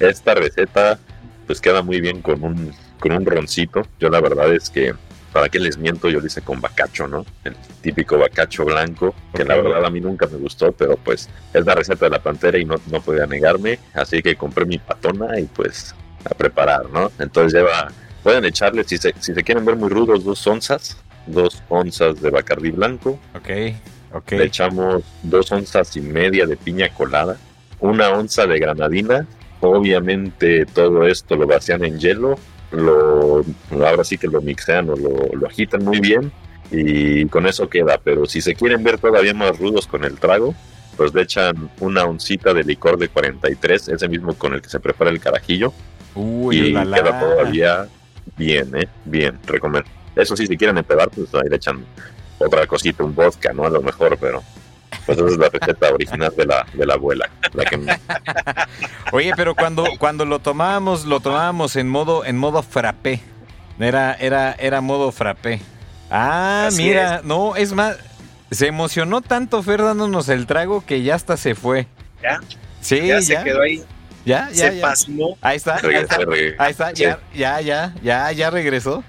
Esta 0.00 0.34
receta 0.34 0.98
pues 1.46 1.60
queda 1.60 1.82
muy 1.82 2.00
bien 2.00 2.22
con 2.22 2.42
un, 2.42 2.72
con 3.00 3.12
un 3.12 3.24
roncito. 3.26 3.82
Yo 4.00 4.08
la 4.08 4.20
verdad 4.20 4.52
es 4.54 4.70
que, 4.70 4.94
¿para 5.32 5.48
qué 5.48 5.58
les 5.58 5.76
miento? 5.76 6.08
Yo 6.08 6.20
lo 6.20 6.26
hice 6.26 6.40
con 6.42 6.60
bacacho, 6.60 7.06
¿no? 7.06 7.24
El 7.44 7.54
típico 7.82 8.16
bacacho 8.18 8.64
blanco, 8.64 9.14
que 9.34 9.44
la 9.44 9.56
verdad 9.56 9.84
a 9.84 9.90
mí 9.90 10.00
nunca 10.00 10.26
me 10.26 10.38
gustó, 10.38 10.72
pero 10.72 10.96
pues 10.96 11.28
es 11.52 11.64
la 11.66 11.74
receta 11.74 12.06
de 12.06 12.10
la 12.10 12.18
pantera 12.22 12.58
y 12.58 12.64
no, 12.64 12.76
no 12.90 13.00
podía 13.02 13.26
negarme. 13.26 13.78
Así 13.92 14.22
que 14.22 14.36
compré 14.36 14.64
mi 14.64 14.78
patona 14.78 15.38
y 15.38 15.44
pues 15.44 15.94
a 16.24 16.34
preparar, 16.34 16.88
¿no? 16.90 17.12
Entonces 17.18 17.52
lleva, 17.52 17.88
pueden 18.22 18.44
echarle, 18.46 18.84
si 18.84 18.96
se, 18.96 19.14
si 19.20 19.34
se 19.34 19.42
quieren 19.44 19.64
ver 19.66 19.76
muy 19.76 19.90
rudos, 19.90 20.24
dos 20.24 20.46
onzas, 20.46 20.96
dos 21.26 21.62
onzas 21.68 22.20
de 22.22 22.30
bacardí 22.30 22.70
blanco, 22.70 23.18
Ok, 23.34 23.50
ok. 24.14 24.32
le 24.32 24.44
echamos 24.44 25.02
dos 25.22 25.52
onzas 25.52 25.94
y 25.96 26.00
media 26.00 26.46
de 26.46 26.56
piña 26.56 26.88
colada, 26.88 27.36
una 27.80 28.08
onza 28.10 28.46
de 28.46 28.58
granadina. 28.58 29.26
Obviamente 29.70 30.66
todo 30.66 31.06
esto 31.06 31.36
lo 31.36 31.46
vacían 31.46 31.84
en 31.84 31.98
hielo, 31.98 32.38
lo, 32.70 33.44
ahora 33.70 34.04
sí 34.04 34.18
que 34.18 34.28
lo 34.28 34.40
mixean 34.40 34.90
o 34.90 34.96
lo, 34.96 35.28
lo 35.32 35.46
agitan 35.46 35.84
muy 35.84 36.00
bien 36.00 36.32
y 36.70 37.26
con 37.26 37.46
eso 37.46 37.68
queda. 37.68 38.00
Pero 38.02 38.26
si 38.26 38.40
se 38.40 38.54
quieren 38.54 38.82
ver 38.82 38.98
todavía 38.98 39.34
más 39.34 39.58
rudos 39.58 39.86
con 39.86 40.04
el 40.04 40.18
trago, 40.18 40.54
pues 40.96 41.14
le 41.14 41.22
echan 41.22 41.70
una 41.80 42.04
oncita 42.04 42.54
de 42.54 42.64
licor 42.64 42.98
de 42.98 43.08
43, 43.08 43.88
ese 43.88 44.08
mismo 44.08 44.34
con 44.34 44.54
el 44.54 44.62
que 44.62 44.68
se 44.68 44.80
prepara 44.80 45.10
el 45.10 45.20
carajillo 45.20 45.72
Uy, 46.14 46.58
y 46.58 46.72
la, 46.72 46.84
la. 46.84 46.96
queda 46.96 47.20
todavía 47.20 47.88
bien, 48.36 48.70
¿eh? 48.76 48.88
Bien, 49.04 49.38
recomiendo. 49.46 49.88
Eso 50.16 50.36
sí, 50.36 50.46
si 50.46 50.56
quieren 50.56 50.78
empedar, 50.78 51.10
pues 51.10 51.34
ahí 51.34 51.48
le 51.48 51.56
echan 51.56 51.84
otra 52.38 52.66
cosita, 52.66 53.02
un 53.02 53.14
vodka, 53.14 53.52
¿no? 53.52 53.64
A 53.64 53.70
lo 53.70 53.82
mejor, 53.82 54.16
pero 54.20 54.42
Pues 55.06 55.18
esa 55.18 55.26
es 55.28 55.36
la 55.36 55.48
receta 55.48 55.92
original 55.92 56.32
de 56.36 56.46
la, 56.46 56.66
de 56.72 56.86
la 56.86 56.94
abuela. 56.94 57.28
La 57.52 57.64
que... 57.64 57.78
Oye, 59.12 59.32
pero 59.36 59.54
cuando, 59.54 59.84
cuando 59.98 60.24
lo 60.24 60.38
tomábamos, 60.38 61.04
lo 61.04 61.20
tomábamos 61.20 61.76
en 61.76 61.88
modo, 61.88 62.24
en 62.24 62.36
modo 62.38 62.62
frappé. 62.62 63.20
Era, 63.78 64.14
era, 64.14 64.52
era 64.58 64.80
modo 64.80 65.12
frappé. 65.12 65.60
Ah, 66.10 66.66
Así 66.68 66.82
mira, 66.84 67.20
no, 67.24 67.56
es 67.56 67.72
más, 67.72 67.96
se 68.50 68.68
emocionó 68.68 69.20
tanto 69.20 69.62
Fer 69.62 69.82
dándonos 69.82 70.28
el 70.28 70.46
trago 70.46 70.84
que 70.84 71.02
ya 71.02 71.14
hasta 71.16 71.36
se 71.36 71.54
fue. 71.54 71.86
Ya, 72.22 72.40
Sí, 72.80 72.98
ya, 72.98 73.18
ya, 73.18 73.22
se 73.22 73.42
quedó 73.42 73.62
ahí, 73.62 73.82
ya, 74.24 74.48
ya, 74.52 74.70
se 74.70 74.76
ya. 74.76 74.82
pasmó. 74.82 75.38
Ahí 75.40 75.56
está, 75.56 75.76
ahí 75.76 75.94
está, 75.94 76.18
ahí 76.58 76.70
está, 76.70 76.92
ya, 76.92 77.18
ya, 77.34 77.60
ya, 77.60 77.94
ya, 78.02 78.32
ya 78.32 78.50
regresó. 78.50 79.02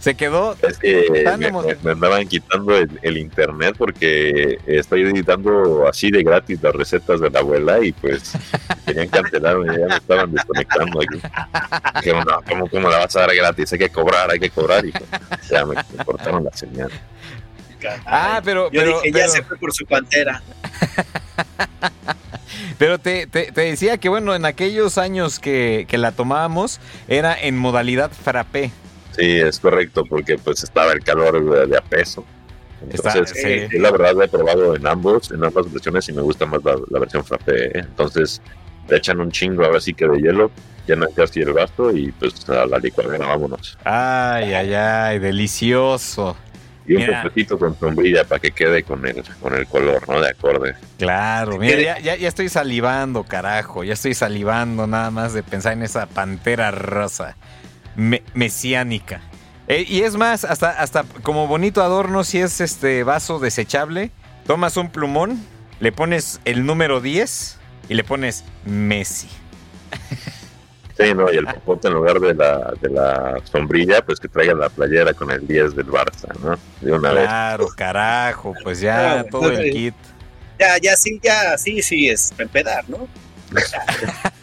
Se 0.00 0.14
quedó 0.14 0.56
Es 0.62 0.78
que 0.78 1.22
Tan 1.24 1.40
me, 1.40 1.90
andaban 1.90 2.26
quitando 2.28 2.76
el, 2.76 2.88
el 3.02 3.16
internet 3.18 3.74
porque 3.76 4.58
estoy 4.66 5.02
editando 5.02 5.88
así 5.88 6.10
de 6.10 6.22
gratis 6.22 6.62
las 6.62 6.72
recetas 6.74 7.20
de 7.20 7.30
la 7.30 7.40
abuela 7.40 7.84
y 7.84 7.92
pues 7.92 8.32
querían 8.86 9.08
cancelarme, 9.08 9.76
ya 9.76 9.86
me 9.86 9.96
estaban 9.96 10.32
desconectando 10.32 11.00
aquí. 11.00 11.20
Dijeron, 11.96 12.24
no, 12.28 12.40
¿cómo, 12.48 12.68
¿cómo 12.68 12.88
la 12.88 12.98
vas 12.98 13.16
a 13.16 13.20
dar 13.20 13.34
gratis? 13.34 13.72
Hay 13.72 13.78
que 13.80 13.88
cobrar, 13.88 14.30
hay 14.30 14.38
que 14.38 14.50
cobrar 14.50 14.86
y 14.86 14.92
pues, 14.92 15.04
ya 15.50 15.66
me, 15.66 15.74
me 15.74 16.04
cortaron 16.04 16.44
la 16.44 16.52
señal. 16.52 16.90
Ah, 18.06 18.40
pero, 18.44 18.70
Yo 18.70 18.80
pero, 18.80 19.00
dije, 19.00 19.10
pero, 19.12 19.18
ya 19.26 19.28
se 19.28 19.42
fue 19.42 19.56
por 19.56 19.72
su 19.72 19.84
pantera. 19.86 20.42
pero 22.78 22.98
te, 22.98 23.26
te- 23.26 23.52
te 23.52 23.60
decía 23.62 23.98
que 23.98 24.08
bueno, 24.08 24.34
en 24.34 24.44
aquellos 24.44 24.98
años 24.98 25.38
que, 25.38 25.86
que 25.88 25.98
la 25.98 26.12
tomábamos 26.12 26.80
era 27.08 27.38
en 27.40 27.56
modalidad 27.58 28.10
frappé. 28.10 28.70
Sí, 29.18 29.40
es 29.40 29.58
correcto, 29.58 30.04
porque 30.08 30.38
pues 30.38 30.62
estaba 30.62 30.92
el 30.92 31.00
calor 31.02 31.44
de, 31.44 31.66
de 31.66 31.76
a 31.76 31.80
peso. 31.80 32.24
Está- 32.92 33.12
Entonces, 33.14 33.42
sí. 33.42 33.68
sí, 33.68 33.78
la 33.78 33.90
verdad 33.90 34.22
he 34.22 34.28
probado 34.28 34.76
en 34.76 34.86
ambos, 34.86 35.30
en 35.32 35.44
ambas 35.44 35.70
versiones 35.72 36.08
y 36.08 36.12
me 36.12 36.22
gusta 36.22 36.46
más 36.46 36.62
la, 36.64 36.76
la 36.88 36.98
versión 37.00 37.24
frappé. 37.24 37.66
¿eh? 37.66 37.80
Entonces, 37.80 38.40
le 38.88 38.96
echan 38.96 39.18
un 39.20 39.32
chingo 39.32 39.64
ahora 39.64 39.80
sí 39.80 39.92
que 39.94 40.06
de 40.06 40.18
hielo, 40.20 40.50
llenan 40.86 41.08
casi 41.14 41.40
el 41.40 41.52
vaso 41.52 41.90
y 41.90 42.12
pues 42.12 42.48
a 42.48 42.64
la 42.66 42.78
licuadora 42.78 43.26
vámonos. 43.26 43.76
Ay, 43.84 44.54
ay, 44.54 44.74
ay, 44.74 45.18
delicioso. 45.18 46.36
Y 46.86 46.94
un 46.96 47.22
poquito 47.22 47.58
con 47.58 47.78
sombrilla 47.78 48.24
para 48.24 48.38
que 48.38 48.50
quede 48.52 48.82
con 48.82 49.04
el, 49.06 49.22
con 49.42 49.54
el 49.54 49.66
color, 49.66 50.08
¿no? 50.08 50.22
De 50.22 50.30
acorde. 50.30 50.74
Claro, 50.96 51.58
mira, 51.58 51.82
ya, 51.82 51.98
ya, 51.98 52.16
ya 52.16 52.28
estoy 52.28 52.48
salivando, 52.48 53.24
carajo. 53.24 53.84
Ya 53.84 53.92
estoy 53.92 54.14
salivando 54.14 54.86
nada 54.86 55.10
más 55.10 55.34
de 55.34 55.42
pensar 55.42 55.74
en 55.74 55.82
esa 55.82 56.06
pantera 56.06 56.70
rosa. 56.70 57.36
Me- 57.98 58.22
mesiánica. 58.32 59.20
Eh, 59.66 59.84
y 59.86 60.00
es 60.02 60.16
más, 60.16 60.44
hasta, 60.44 60.70
hasta 60.70 61.04
como 61.22 61.46
bonito 61.46 61.82
adorno, 61.82 62.24
si 62.24 62.38
es 62.38 62.62
este 62.62 63.02
vaso 63.04 63.38
desechable, 63.38 64.10
tomas 64.46 64.78
un 64.78 64.88
plumón, 64.88 65.44
le 65.80 65.92
pones 65.92 66.40
el 66.46 66.64
número 66.64 67.02
10 67.02 67.58
y 67.90 67.94
le 67.94 68.04
pones 68.04 68.44
Messi. 68.64 69.28
Sí, 70.96 71.14
no, 71.14 71.30
y 71.32 71.36
el 71.36 71.44
popote 71.46 71.88
en 71.88 71.94
lugar 71.94 72.18
de 72.18 72.34
la, 72.34 72.72
de 72.80 72.88
la 72.88 73.36
sombrilla, 73.44 74.04
pues 74.04 74.18
que 74.18 74.26
traiga 74.28 74.54
la 74.54 74.68
playera 74.68 75.12
con 75.14 75.30
el 75.30 75.46
10 75.46 75.76
del 75.76 75.86
Barça, 75.86 76.28
¿no? 76.42 76.58
De 76.80 76.92
una 76.92 77.12
vez. 77.12 77.24
Claro, 77.24 77.68
carajo, 77.76 78.54
pues 78.64 78.80
ya 78.80 79.24
todo 79.30 79.50
el 79.52 79.70
kit. 79.70 79.94
Ya, 80.58 80.76
ya 80.78 80.96
sí, 80.96 81.20
ya 81.22 81.56
sí, 81.58 81.82
sí 81.82 82.08
es 82.08 82.30
para 82.32 82.44
empedar, 82.44 82.88
¿no? 82.88 83.06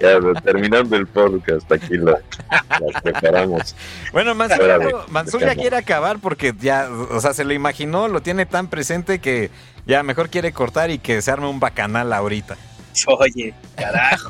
Ya, 0.00 0.18
terminando 0.42 0.96
el 0.96 1.06
podcast, 1.06 1.70
aquí 1.72 1.96
la, 1.96 2.20
la 2.50 3.00
preparamos. 3.00 3.74
Bueno, 4.12 4.34
Mansur, 4.34 4.60
Espérame, 4.60 4.90
no, 4.90 5.08
Mansur 5.08 5.40
ya 5.40 5.54
quiere 5.54 5.76
acabar 5.76 6.18
porque 6.20 6.54
ya, 6.58 6.88
o 7.10 7.20
sea, 7.20 7.34
se 7.34 7.44
lo 7.44 7.52
imaginó, 7.52 8.08
lo 8.08 8.22
tiene 8.22 8.46
tan 8.46 8.68
presente 8.68 9.18
que 9.18 9.50
ya 9.86 10.02
mejor 10.02 10.30
quiere 10.30 10.52
cortar 10.52 10.90
y 10.90 10.98
que 10.98 11.20
se 11.22 11.30
arme 11.30 11.48
un 11.48 11.60
bacanal 11.60 12.12
ahorita. 12.12 12.56
Oye, 13.06 13.54
carajo. 13.76 14.28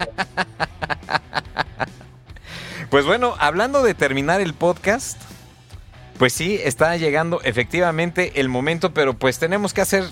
Pues 2.91 3.05
bueno, 3.05 3.35
hablando 3.39 3.83
de 3.83 3.93
terminar 3.93 4.41
el 4.41 4.55
podcast, 4.55 5.21
pues 6.19 6.33
sí, 6.33 6.59
está 6.63 6.97
llegando 6.97 7.43
efectivamente 7.43 8.41
el 8.41 8.49
momento, 8.49 8.95
pero 8.95 9.13
pues 9.15 9.39
tenemos 9.39 9.75
que 9.75 9.83
hacer 9.83 10.05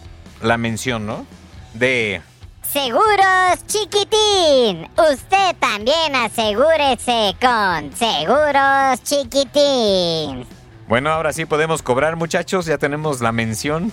la 0.42 0.59
mención, 0.59 1.07
¿no? 1.07 1.27
De... 1.73 2.21
Seguros 2.77 3.67
Chiquitín. 3.69 4.87
Usted 4.99 5.57
también 5.59 6.15
asegúrese 6.15 7.35
con 7.41 7.91
Seguros 7.97 9.03
Chiquitín. 9.03 10.45
Bueno, 10.87 11.09
ahora 11.09 11.33
sí 11.33 11.47
podemos 11.47 11.81
cobrar, 11.81 12.17
muchachos, 12.17 12.67
ya 12.67 12.77
tenemos 12.77 13.23
la 13.23 13.33
mención. 13.33 13.91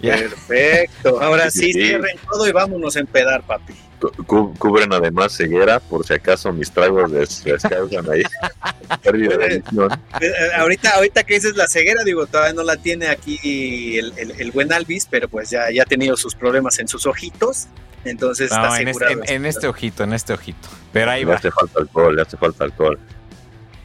Ya. 0.00 0.14
Perfecto. 0.16 1.20
Ahora 1.20 1.50
sí. 1.50 1.72
cierren 1.72 2.16
todo 2.30 2.46
y 2.46 2.52
vámonos 2.52 2.94
a 2.94 3.00
empedar, 3.00 3.42
papi. 3.42 3.74
Cu- 4.00 4.24
cu- 4.24 4.54
cubren 4.56 4.92
además 4.94 5.36
ceguera, 5.36 5.78
por 5.78 6.06
si 6.06 6.14
acaso 6.14 6.50
mis 6.52 6.70
tragos 6.70 7.10
les, 7.10 7.44
les 7.44 7.62
causan 7.62 8.10
ahí 8.10 8.22
pérdida 9.02 9.36
de 9.36 9.58
visión. 9.60 9.92
Eh, 10.20 10.26
eh, 10.26 10.32
ahorita, 10.56 10.90
ahorita 10.96 11.22
que 11.24 11.34
dices 11.34 11.54
la 11.54 11.68
ceguera, 11.68 12.02
digo, 12.02 12.26
todavía 12.26 12.54
no 12.54 12.62
la 12.62 12.76
tiene 12.76 13.08
aquí 13.08 13.98
el, 13.98 14.12
el- 14.16 14.30
el 14.40 14.52
buen 14.52 14.72
Alvis, 14.72 15.06
pero 15.10 15.28
pues 15.28 15.50
ya, 15.50 15.70
ya 15.70 15.82
ha 15.82 15.86
tenido 15.86 16.16
sus 16.16 16.34
problemas 16.34 16.78
en 16.78 16.88
sus 16.88 17.04
ojitos. 17.06 17.66
Entonces 18.06 18.46
está 18.50 18.68
No, 18.70 18.76
en 18.76 18.88
este, 18.88 19.12
en- 19.12 19.28
en 19.28 19.44
este 19.46 19.66
ojito, 19.68 20.02
en 20.04 20.14
este 20.14 20.32
ojito. 20.32 20.66
Pero 20.92 21.10
ahí 21.10 21.20
Le 21.20 21.26
va. 21.32 21.34
hace 21.36 21.50
falta 21.50 21.80
alcohol, 21.80 22.16
le 22.16 22.22
hace 22.22 22.38
falta 22.38 22.64
alcohol. 22.64 22.98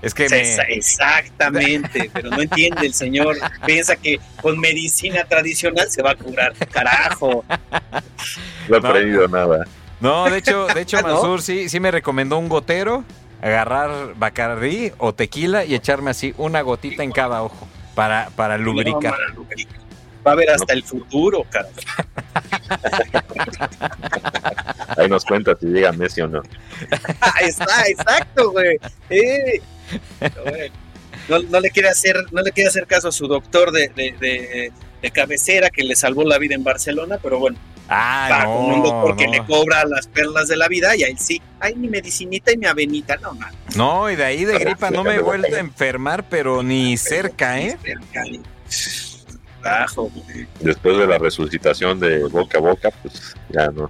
Es 0.02 0.14
que 0.14 0.30
me... 0.30 0.56
Exactamente, 0.74 2.10
pero 2.14 2.30
no 2.30 2.42
entiende 2.42 2.86
el 2.86 2.94
señor. 2.94 3.36
Piensa 3.66 3.96
que 3.98 4.20
con 4.42 4.60
medicina 4.60 5.26
tradicional 5.26 5.90
se 5.92 6.02
va 6.02 6.12
a 6.12 6.16
curar. 6.16 6.54
Carajo. 6.72 7.44
No 8.70 8.80
No. 8.80 8.88
aprendido 8.88 9.28
nada. 9.28 9.66
No, 10.02 10.26
de 10.30 10.38
hecho, 10.38 10.68
de 10.68 10.82
hecho, 10.82 10.98
¿no? 11.02 11.08
Mansur 11.14 11.42
sí, 11.42 11.70
sí 11.70 11.80
me 11.80 11.92
recomendó 11.92 12.38
un 12.38 12.50
gotero, 12.50 13.04
agarrar 13.42 14.16
Bacardí 14.16 14.92
o 14.98 15.14
tequila 15.14 15.66
y 15.66 15.76
echarme 15.76 16.12
así 16.12 16.34
una 16.38 16.62
gotita 16.62 17.04
en 17.04 17.12
cada 17.12 17.44
ojo 17.44 17.68
para, 17.96 18.30
para 18.36 18.58
lubricar. 18.58 19.16
No. 19.36 19.46
Va 20.28 20.32
a 20.32 20.36
ver 20.36 20.50
hasta 20.50 20.74
el 20.74 20.84
futuro, 20.84 21.46
carajo. 21.52 21.72
Ahí 24.98 25.08
nos 25.10 25.26
cuenta 25.26 25.56
si 25.60 25.68
llega 25.68 25.92
Messi 25.92 26.22
o 26.22 26.28
no. 26.28 26.42
Ah, 27.22 27.40
está, 27.42 27.88
exacto, 27.88 28.52
güey. 28.52 28.78
Eh. 29.10 29.62
No, 31.30 31.40
no 31.40 31.60
le 31.60 31.70
quiere 31.70 31.90
hacer, 31.90 32.16
no 32.32 32.42
le 32.42 32.52
quiere 32.52 32.70
hacer 32.70 32.88
caso 32.88 33.10
a 33.10 33.12
su 33.12 33.28
doctor 33.28 33.72
de, 33.72 33.90
de, 33.90 34.16
de- 34.20 34.72
de 35.02 35.12
cabecera 35.12 35.70
que 35.70 35.84
le 35.84 35.96
salvó 35.96 36.24
la 36.24 36.40
vida 36.40 36.56
en 36.56 36.64
Barcelona, 36.64 37.20
pero 37.22 37.38
bueno, 37.38 37.58
Ah, 37.88 38.28
va 38.32 38.46
con 38.46 38.66
un 38.66 38.84
doctor 38.84 39.10
no, 39.12 39.16
que 39.16 39.28
le 39.28 39.38
no. 39.40 39.46
cobra 39.46 39.86
las 39.86 40.08
perlas 40.08 40.48
de 40.48 40.58
la 40.58 40.68
vida 40.68 40.96
y 40.96 41.04
a 41.04 41.08
él 41.08 41.18
sí. 41.20 41.42
Ay, 41.60 41.76
mi 41.76 41.88
medicinita 41.88 42.52
y 42.52 42.58
mi 42.58 42.66
avenita, 42.66 43.16
no 43.18 43.34
man. 43.36 43.54
No, 43.76 44.10
y 44.10 44.16
de 44.16 44.26
ahí 44.26 44.44
de 44.46 44.58
gripa 44.58 44.90
no 44.90 45.04
me 45.04 45.16
he 45.16 45.20
vuelto 45.22 45.56
a 45.56 45.60
enfermar, 45.60 46.28
pero 46.30 46.64
ni 46.64 46.98
cerca, 46.98 47.60
¿eh? 47.60 47.78
Carajo, 49.62 50.10
güey. 50.14 50.48
Después 50.60 50.98
de 50.98 51.08
la 51.08 51.18
resucitación 51.18 52.00
de 52.00 52.24
boca 52.28 52.58
a 52.58 52.62
boca, 52.62 52.90
pues 53.02 53.36
ya 53.50 53.68
no. 53.68 53.90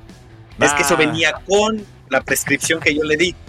Es 0.59 0.73
que 0.73 0.81
eso 0.83 0.93
Ah, 0.95 0.97
venía 0.97 1.33
con 1.47 1.85
la 2.09 2.21
prescripción 2.21 2.79
que 2.79 2.95
yo 2.95 3.03
le 3.03 3.17
di. 3.17 3.35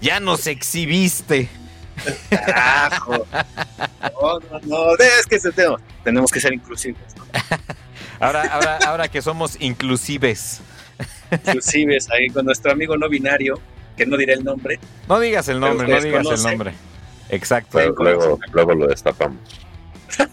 Ya 0.00 0.18
nos 0.18 0.46
exhibiste. 0.46 1.48
Carajo. 2.30 3.26
No, 4.00 4.38
no, 4.40 4.60
no. 4.62 4.92
Es 4.94 5.26
que 5.26 5.38
se- 5.38 5.52
tenemos, 5.52 5.80
tenemos 6.04 6.30
que 6.30 6.40
ser 6.40 6.52
inclusivos. 6.52 7.00
¿no? 7.16 7.24
Ahora, 8.20 8.42
ahora, 8.52 8.78
ahora 8.86 9.08
que 9.08 9.22
somos 9.22 9.56
inclusives. 9.60 10.60
Inclusives 11.30 12.10
ahí 12.10 12.28
con 12.28 12.44
nuestro 12.44 12.70
amigo 12.70 12.94
no 12.98 13.08
binario, 13.08 13.58
que 13.96 14.04
no 14.04 14.18
diré 14.18 14.34
el 14.34 14.44
nombre. 14.44 14.78
No 15.08 15.18
digas 15.20 15.48
el 15.48 15.58
nombre, 15.58 15.88
no 15.88 16.00
digas 16.02 16.26
el 16.26 16.42
nombre. 16.42 16.74
Exacto. 17.30 17.78
Pero 17.78 17.94
luego, 17.96 18.38
luego 18.52 18.74
lo 18.74 18.86
destapamos. 18.88 19.38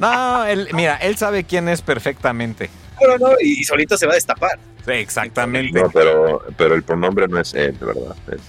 No, 0.00 0.44
él, 0.44 0.68
mira, 0.74 0.96
él 0.96 1.16
sabe 1.16 1.44
quién 1.44 1.68
es 1.68 1.80
perfectamente. 1.82 2.70
No, 3.00 3.16
no, 3.18 3.34
y 3.40 3.64
solito 3.64 3.96
se 3.96 4.06
va 4.06 4.12
a 4.12 4.14
destapar. 4.16 4.58
Sí, 4.84 4.92
exactamente. 4.92 5.80
No, 5.80 5.90
pero, 5.90 6.42
pero 6.56 6.74
el 6.74 6.82
pronombre 6.82 7.26
no 7.26 7.40
es 7.40 7.54
él, 7.54 7.76
de 7.78 7.86
verdad. 7.86 8.14
Es- 8.30 8.40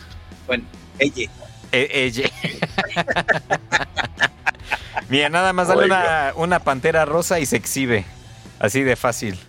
Bueno, 0.46 0.66
ella. 1.00 1.30
E- 1.72 1.90
ella. 1.94 2.30
Mira, 5.10 5.30
nada 5.30 5.54
más 5.54 5.68
dale 5.68 5.86
una, 5.86 6.34
una 6.36 6.60
pantera 6.60 7.06
rosa 7.06 7.40
y 7.40 7.46
se 7.46 7.58
exhibe. 7.58 8.06
Así 8.60 8.84
de 8.84 8.96
fácil. 8.96 9.40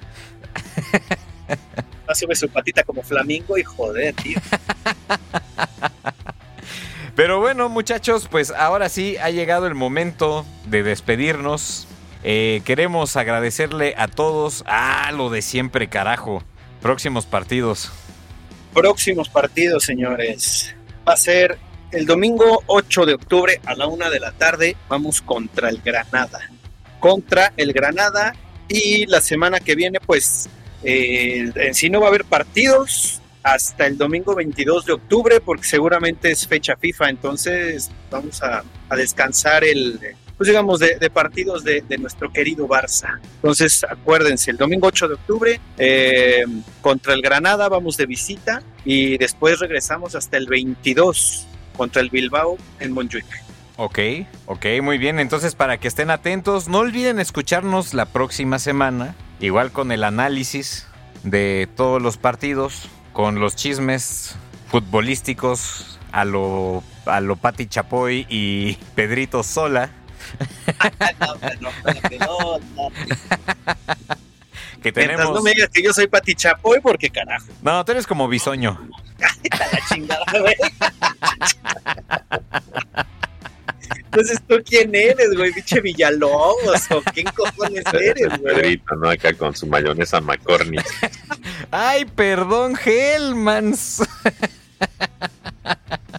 Sube 2.14 2.34
su 2.34 2.48
patita 2.48 2.82
como 2.82 3.02
flamingo 3.02 3.56
y 3.56 3.62
joder, 3.62 4.14
tío. 4.14 4.40
Pero 7.14 7.38
bueno, 7.38 7.68
muchachos, 7.68 8.28
pues 8.28 8.50
ahora 8.50 8.88
sí 8.88 9.16
ha 9.18 9.30
llegado 9.30 9.66
el 9.66 9.74
momento 9.74 10.44
de 10.66 10.82
despedirnos. 10.82 11.86
Eh, 12.22 12.62
queremos 12.64 13.16
agradecerle 13.16 13.94
a 13.96 14.08
todos. 14.08 14.64
Ah, 14.66 15.10
lo 15.12 15.30
de 15.30 15.42
siempre, 15.42 15.88
carajo. 15.88 16.42
Próximos 16.80 17.26
partidos. 17.26 17.92
Próximos 18.74 19.28
partidos, 19.28 19.84
señores. 19.84 20.74
Va 21.06 21.14
a 21.14 21.16
ser 21.16 21.58
el 21.92 22.06
domingo 22.06 22.62
8 22.66 23.06
de 23.06 23.14
octubre 23.14 23.60
a 23.64 23.74
la 23.74 23.86
una 23.86 24.10
de 24.10 24.20
la 24.20 24.32
tarde. 24.32 24.76
Vamos 24.88 25.22
contra 25.22 25.68
el 25.68 25.80
Granada. 25.80 26.40
contra 26.98 27.52
el 27.56 27.72
Granada 27.72 28.34
y 28.68 29.06
la 29.06 29.20
semana 29.20 29.58
que 29.58 29.74
viene 29.74 29.98
pues 30.00 30.48
eh, 30.82 31.50
en 31.54 31.74
sí 31.74 31.90
no 31.90 32.00
va 32.00 32.06
a 32.06 32.08
haber 32.10 32.24
partidos 32.24 33.20
hasta 33.42 33.86
el 33.86 33.96
domingo 33.96 34.34
22 34.34 34.84
de 34.84 34.92
octubre 34.92 35.40
porque 35.40 35.64
seguramente 35.64 36.30
es 36.30 36.46
fecha 36.46 36.76
FIFA, 36.76 37.10
entonces 37.10 37.90
vamos 38.10 38.42
a, 38.42 38.62
descansar 38.94 39.64
el, 39.64 39.98
pues 40.36 40.48
digamos, 40.48 40.78
de, 40.78 41.10
partidos 41.10 41.64
de, 41.64 41.80
de, 41.80 41.96
nuestro 41.96 42.30
querido 42.32 42.68
Barça. 42.68 43.18
Entonces 43.36 43.84
acuérdense, 43.88 44.50
el 44.50 44.58
domingo 44.58 44.88
8 44.88 45.08
de 45.08 45.14
octubre 45.14 45.60
eh, 45.78 46.44
contra 46.82 47.14
el 47.14 47.22
Granada 47.22 47.68
vamos 47.68 47.96
de 47.96 48.06
visita 48.06 48.62
y 48.84 49.16
después 49.16 49.58
regresamos 49.58 50.14
hasta 50.14 50.36
el 50.36 50.46
22 50.46 51.46
contra 51.76 52.02
el 52.02 52.10
Bilbao 52.10 52.58
en 52.78 52.92
Montjuic. 52.92 53.26
Ok, 53.76 53.98
ok, 54.46 54.66
muy 54.82 54.98
bien. 54.98 55.18
Entonces, 55.18 55.54
para 55.54 55.78
que 55.78 55.88
estén 55.88 56.10
atentos, 56.10 56.68
no 56.68 56.78
olviden 56.78 57.18
escucharnos 57.18 57.94
la 57.94 58.04
próxima 58.04 58.58
semana, 58.58 59.14
igual 59.40 59.72
con 59.72 59.90
el 59.90 60.04
análisis 60.04 60.86
de 61.22 61.66
todos 61.76 62.02
los 62.02 62.18
partidos, 62.18 62.88
con 63.14 63.40
los 63.40 63.56
chismes 63.56 64.36
futbolísticos 64.70 65.98
a 66.12 66.24
lo, 66.24 66.82
a 67.06 67.20
lo 67.20 67.36
Pati 67.36 67.66
Chapoy 67.66 68.26
y 68.28 68.74
Pedrito 68.94 69.42
Sola. 69.42 69.90
Que 74.80 74.92
tenemos... 74.92 75.16
Mientras 75.16 75.30
no 75.30 75.42
me 75.42 75.50
digas 75.52 75.70
que 75.72 75.82
yo 75.82 75.92
soy 75.92 76.06
Pati 76.06 76.34
Chapoy, 76.34 76.80
porque 76.80 77.10
carajo. 77.10 77.46
No, 77.62 77.84
tú 77.84 77.92
eres 77.92 78.06
como 78.06 78.28
bisoño. 78.28 78.78
la 79.18 79.80
chingada, 79.88 80.24
güey. 80.38 80.54
Entonces, 84.12 84.40
¿tú 84.48 84.56
quién 84.64 84.92
eres, 84.94 85.36
güey? 85.36 85.52
¿Pinche 85.52 85.80
Villalobos? 85.80 86.90
¿O 86.90 87.00
quién 87.14 87.26
cojones 87.28 87.84
eres, 87.92 88.40
güey? 88.40 88.54
Pedrito, 88.54 88.96
¿no? 88.96 89.08
Acá 89.08 89.32
con 89.34 89.54
su 89.54 89.66
mayonesa 89.66 90.20
McCormick. 90.20 90.84
Ay, 91.70 92.04
perdón, 92.04 92.76
Hellmans. 92.84 94.02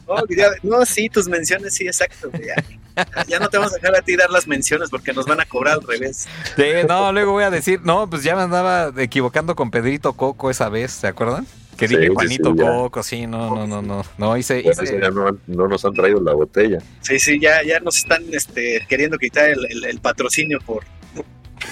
Oh, 0.06 0.24
ya, 0.30 0.50
no, 0.64 0.86
sí, 0.86 1.10
tus 1.10 1.28
menciones, 1.28 1.74
sí, 1.74 1.86
exacto. 1.86 2.30
Ya, 2.34 2.56
ya, 3.28 3.40
no 3.40 3.50
te 3.50 3.58
vamos 3.58 3.74
a 3.74 3.76
dejar 3.76 3.96
a 3.96 4.02
ti 4.02 4.16
dar 4.16 4.30
las 4.30 4.48
menciones 4.48 4.90
porque 4.90 5.14
nos 5.14 5.26
van 5.26 5.40
a 5.40 5.46
cobrar 5.46 5.76
al 5.76 5.88
revés. 5.88 6.28
Sí, 6.56 6.64
no, 6.88 7.12
luego 7.12 7.32
voy 7.32 7.44
a 7.44 7.50
decir, 7.50 7.82
no, 7.84 8.10
pues 8.10 8.24
ya 8.24 8.36
me 8.36 8.42
andaba 8.42 8.92
equivocando 8.98 9.56
con 9.56 9.72
Pedrito 9.72 10.14
Coco 10.14 10.50
esa 10.50 10.70
vez, 10.70 10.92
¿se 10.92 11.08
acuerdan? 11.08 11.46
Que 11.78 11.88
dije 11.88 12.08
sí, 12.08 12.14
Juanito 12.14 12.52
sí, 12.52 12.60
Coco, 12.60 13.04
sí, 13.04 13.28
no, 13.28 13.56
no, 13.56 13.68
no, 13.68 13.82
no, 13.82 14.04
no, 14.18 14.38
hice, 14.38 14.62
bueno, 14.62 14.84
hice... 14.84 15.00
Ya 15.02 15.10
no, 15.10 15.38
no, 15.48 15.68
nos 15.68 15.84
han 15.86 15.94
traído 15.94 16.22
la 16.22 16.34
botella. 16.34 16.80
Sí, 17.02 17.18
sí, 17.20 17.40
ya, 17.40 17.64
ya 17.64 17.80
nos 17.80 17.98
están 17.98 18.24
este, 18.32 18.86
queriendo 18.88 19.18
quitar 19.18 19.50
el, 19.50 19.66
el, 19.70 19.86
el 19.86 20.00
patrocinio 20.00 20.60
por, 20.66 20.84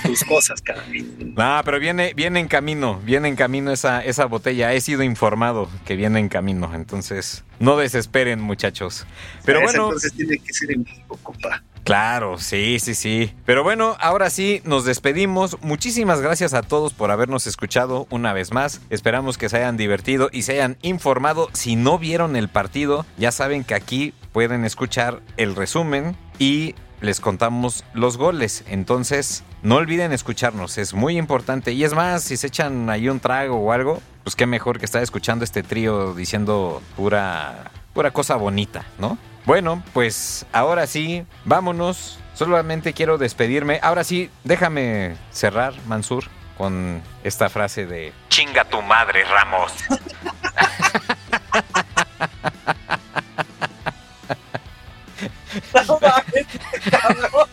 tus 0.04 0.24
cosas, 0.24 0.62
cara. 0.62 0.84
No, 1.20 1.62
pero 1.64 1.80
viene, 1.80 2.14
viene 2.14 2.40
en 2.40 2.48
camino, 2.48 3.00
viene 3.04 3.28
en 3.28 3.36
camino 3.36 3.72
esa, 3.72 4.04
esa 4.04 4.26
botella. 4.26 4.74
He 4.74 4.82
sido 4.82 5.04
informado 5.04 5.70
que 5.86 5.96
viene 5.96 6.20
en 6.20 6.30
camino, 6.30 6.72
entonces 6.74 7.44
no 7.60 7.78
desesperen, 7.78 8.42
muchachos. 8.42 9.06
Pero 9.46 9.62
bueno. 9.62 9.86
Entonces 9.86 10.14
tiene 10.14 10.38
que 10.40 10.54
ser 10.54 10.72
en 10.72 10.84
vivo, 10.84 11.18
compa. 11.24 11.64
Claro, 11.84 12.38
sí, 12.38 12.78
sí, 12.80 12.94
sí. 12.94 13.34
Pero 13.46 13.64
bueno, 13.64 13.98
ahora 14.00 14.30
sí, 14.30 14.62
nos 14.64 14.86
despedimos. 14.86 15.58
Muchísimas 15.62 16.22
gracias 16.22 16.54
a 16.54 16.62
todos 16.62 16.94
por 16.94 17.10
habernos 17.10 17.48
escuchado 17.48 18.06
una 18.12 18.32
vez 18.32 18.54
más. 18.54 18.82
Esperamos 18.90 19.38
que 19.38 19.50
se 19.50 19.58
hayan 19.58 19.76
divertido 19.76 20.30
y 20.32 20.44
se 20.44 20.54
hayan 20.54 20.78
informado. 20.82 21.50
Si 21.54 21.76
no 21.76 21.98
vieron 21.98 22.36
el 22.36 22.48
partido, 22.48 23.06
ya 23.18 23.32
saben 23.32 23.64
que 23.64 23.74
aquí 23.74 24.14
pueden 24.34 24.66
escuchar 24.66 25.22
el 25.38 25.56
resumen 25.56 26.16
y 26.38 26.76
les 27.02 27.20
contamos 27.20 27.84
los 27.94 28.18
goles. 28.18 28.64
Entonces, 28.68 29.44
no 29.62 29.76
olviden 29.76 30.14
escucharnos, 30.14 30.78
es 30.78 30.94
muy 30.94 31.18
importante. 31.18 31.72
Y 31.72 31.84
es 31.84 31.94
más, 31.94 32.24
si 32.24 32.38
se 32.38 32.48
echan 32.48 32.90
ahí 32.90 33.10
un 33.10 33.20
trago 33.20 33.58
o 33.58 33.72
algo, 33.72 34.02
pues 34.24 34.36
qué 34.36 34.46
mejor 34.46 34.80
que 34.80 34.86
estar 34.86 35.04
escuchando 35.04 35.44
este 35.44 35.64
trío 35.64 36.14
diciendo 36.14 36.82
pura, 36.96 37.72
pura 37.94 38.12
cosa 38.12 38.36
bonita, 38.36 38.86
¿no? 38.98 39.18
Bueno, 39.46 39.84
pues 39.94 40.46
ahora 40.52 40.88
sí, 40.88 41.26
vámonos. 41.46 42.20
Solamente 42.34 42.94
quiero 42.94 43.18
despedirme. 43.18 43.80
Ahora 43.82 44.06
sí, 44.06 44.30
déjame 44.46 45.18
cerrar, 45.32 45.74
Mansur, 45.88 46.24
con 46.58 47.02
esta 47.24 47.50
frase 47.50 47.86
de 47.86 48.14
Chinga 48.30 48.64
tu 48.64 48.82
madre, 48.82 49.26
Ramos. 49.26 49.74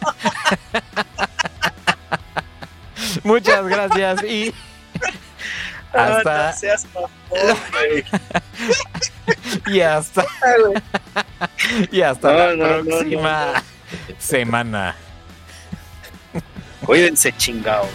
Muchas 3.37 3.66
gracias 3.66 4.24
y 4.24 4.55
hasta 5.93 6.47
no 6.53 6.57
seas 6.57 6.87
mamón, 6.95 7.59
y 9.66 9.80
hasta 9.80 10.24
y 11.93 12.01
hasta 12.01 12.32
No, 12.32 12.39
la 12.39 12.78
no, 12.78 12.84
próxima 12.84 13.62
semana. 14.18 14.97
Cuídense, 16.87 17.30
chingado. 17.37 17.87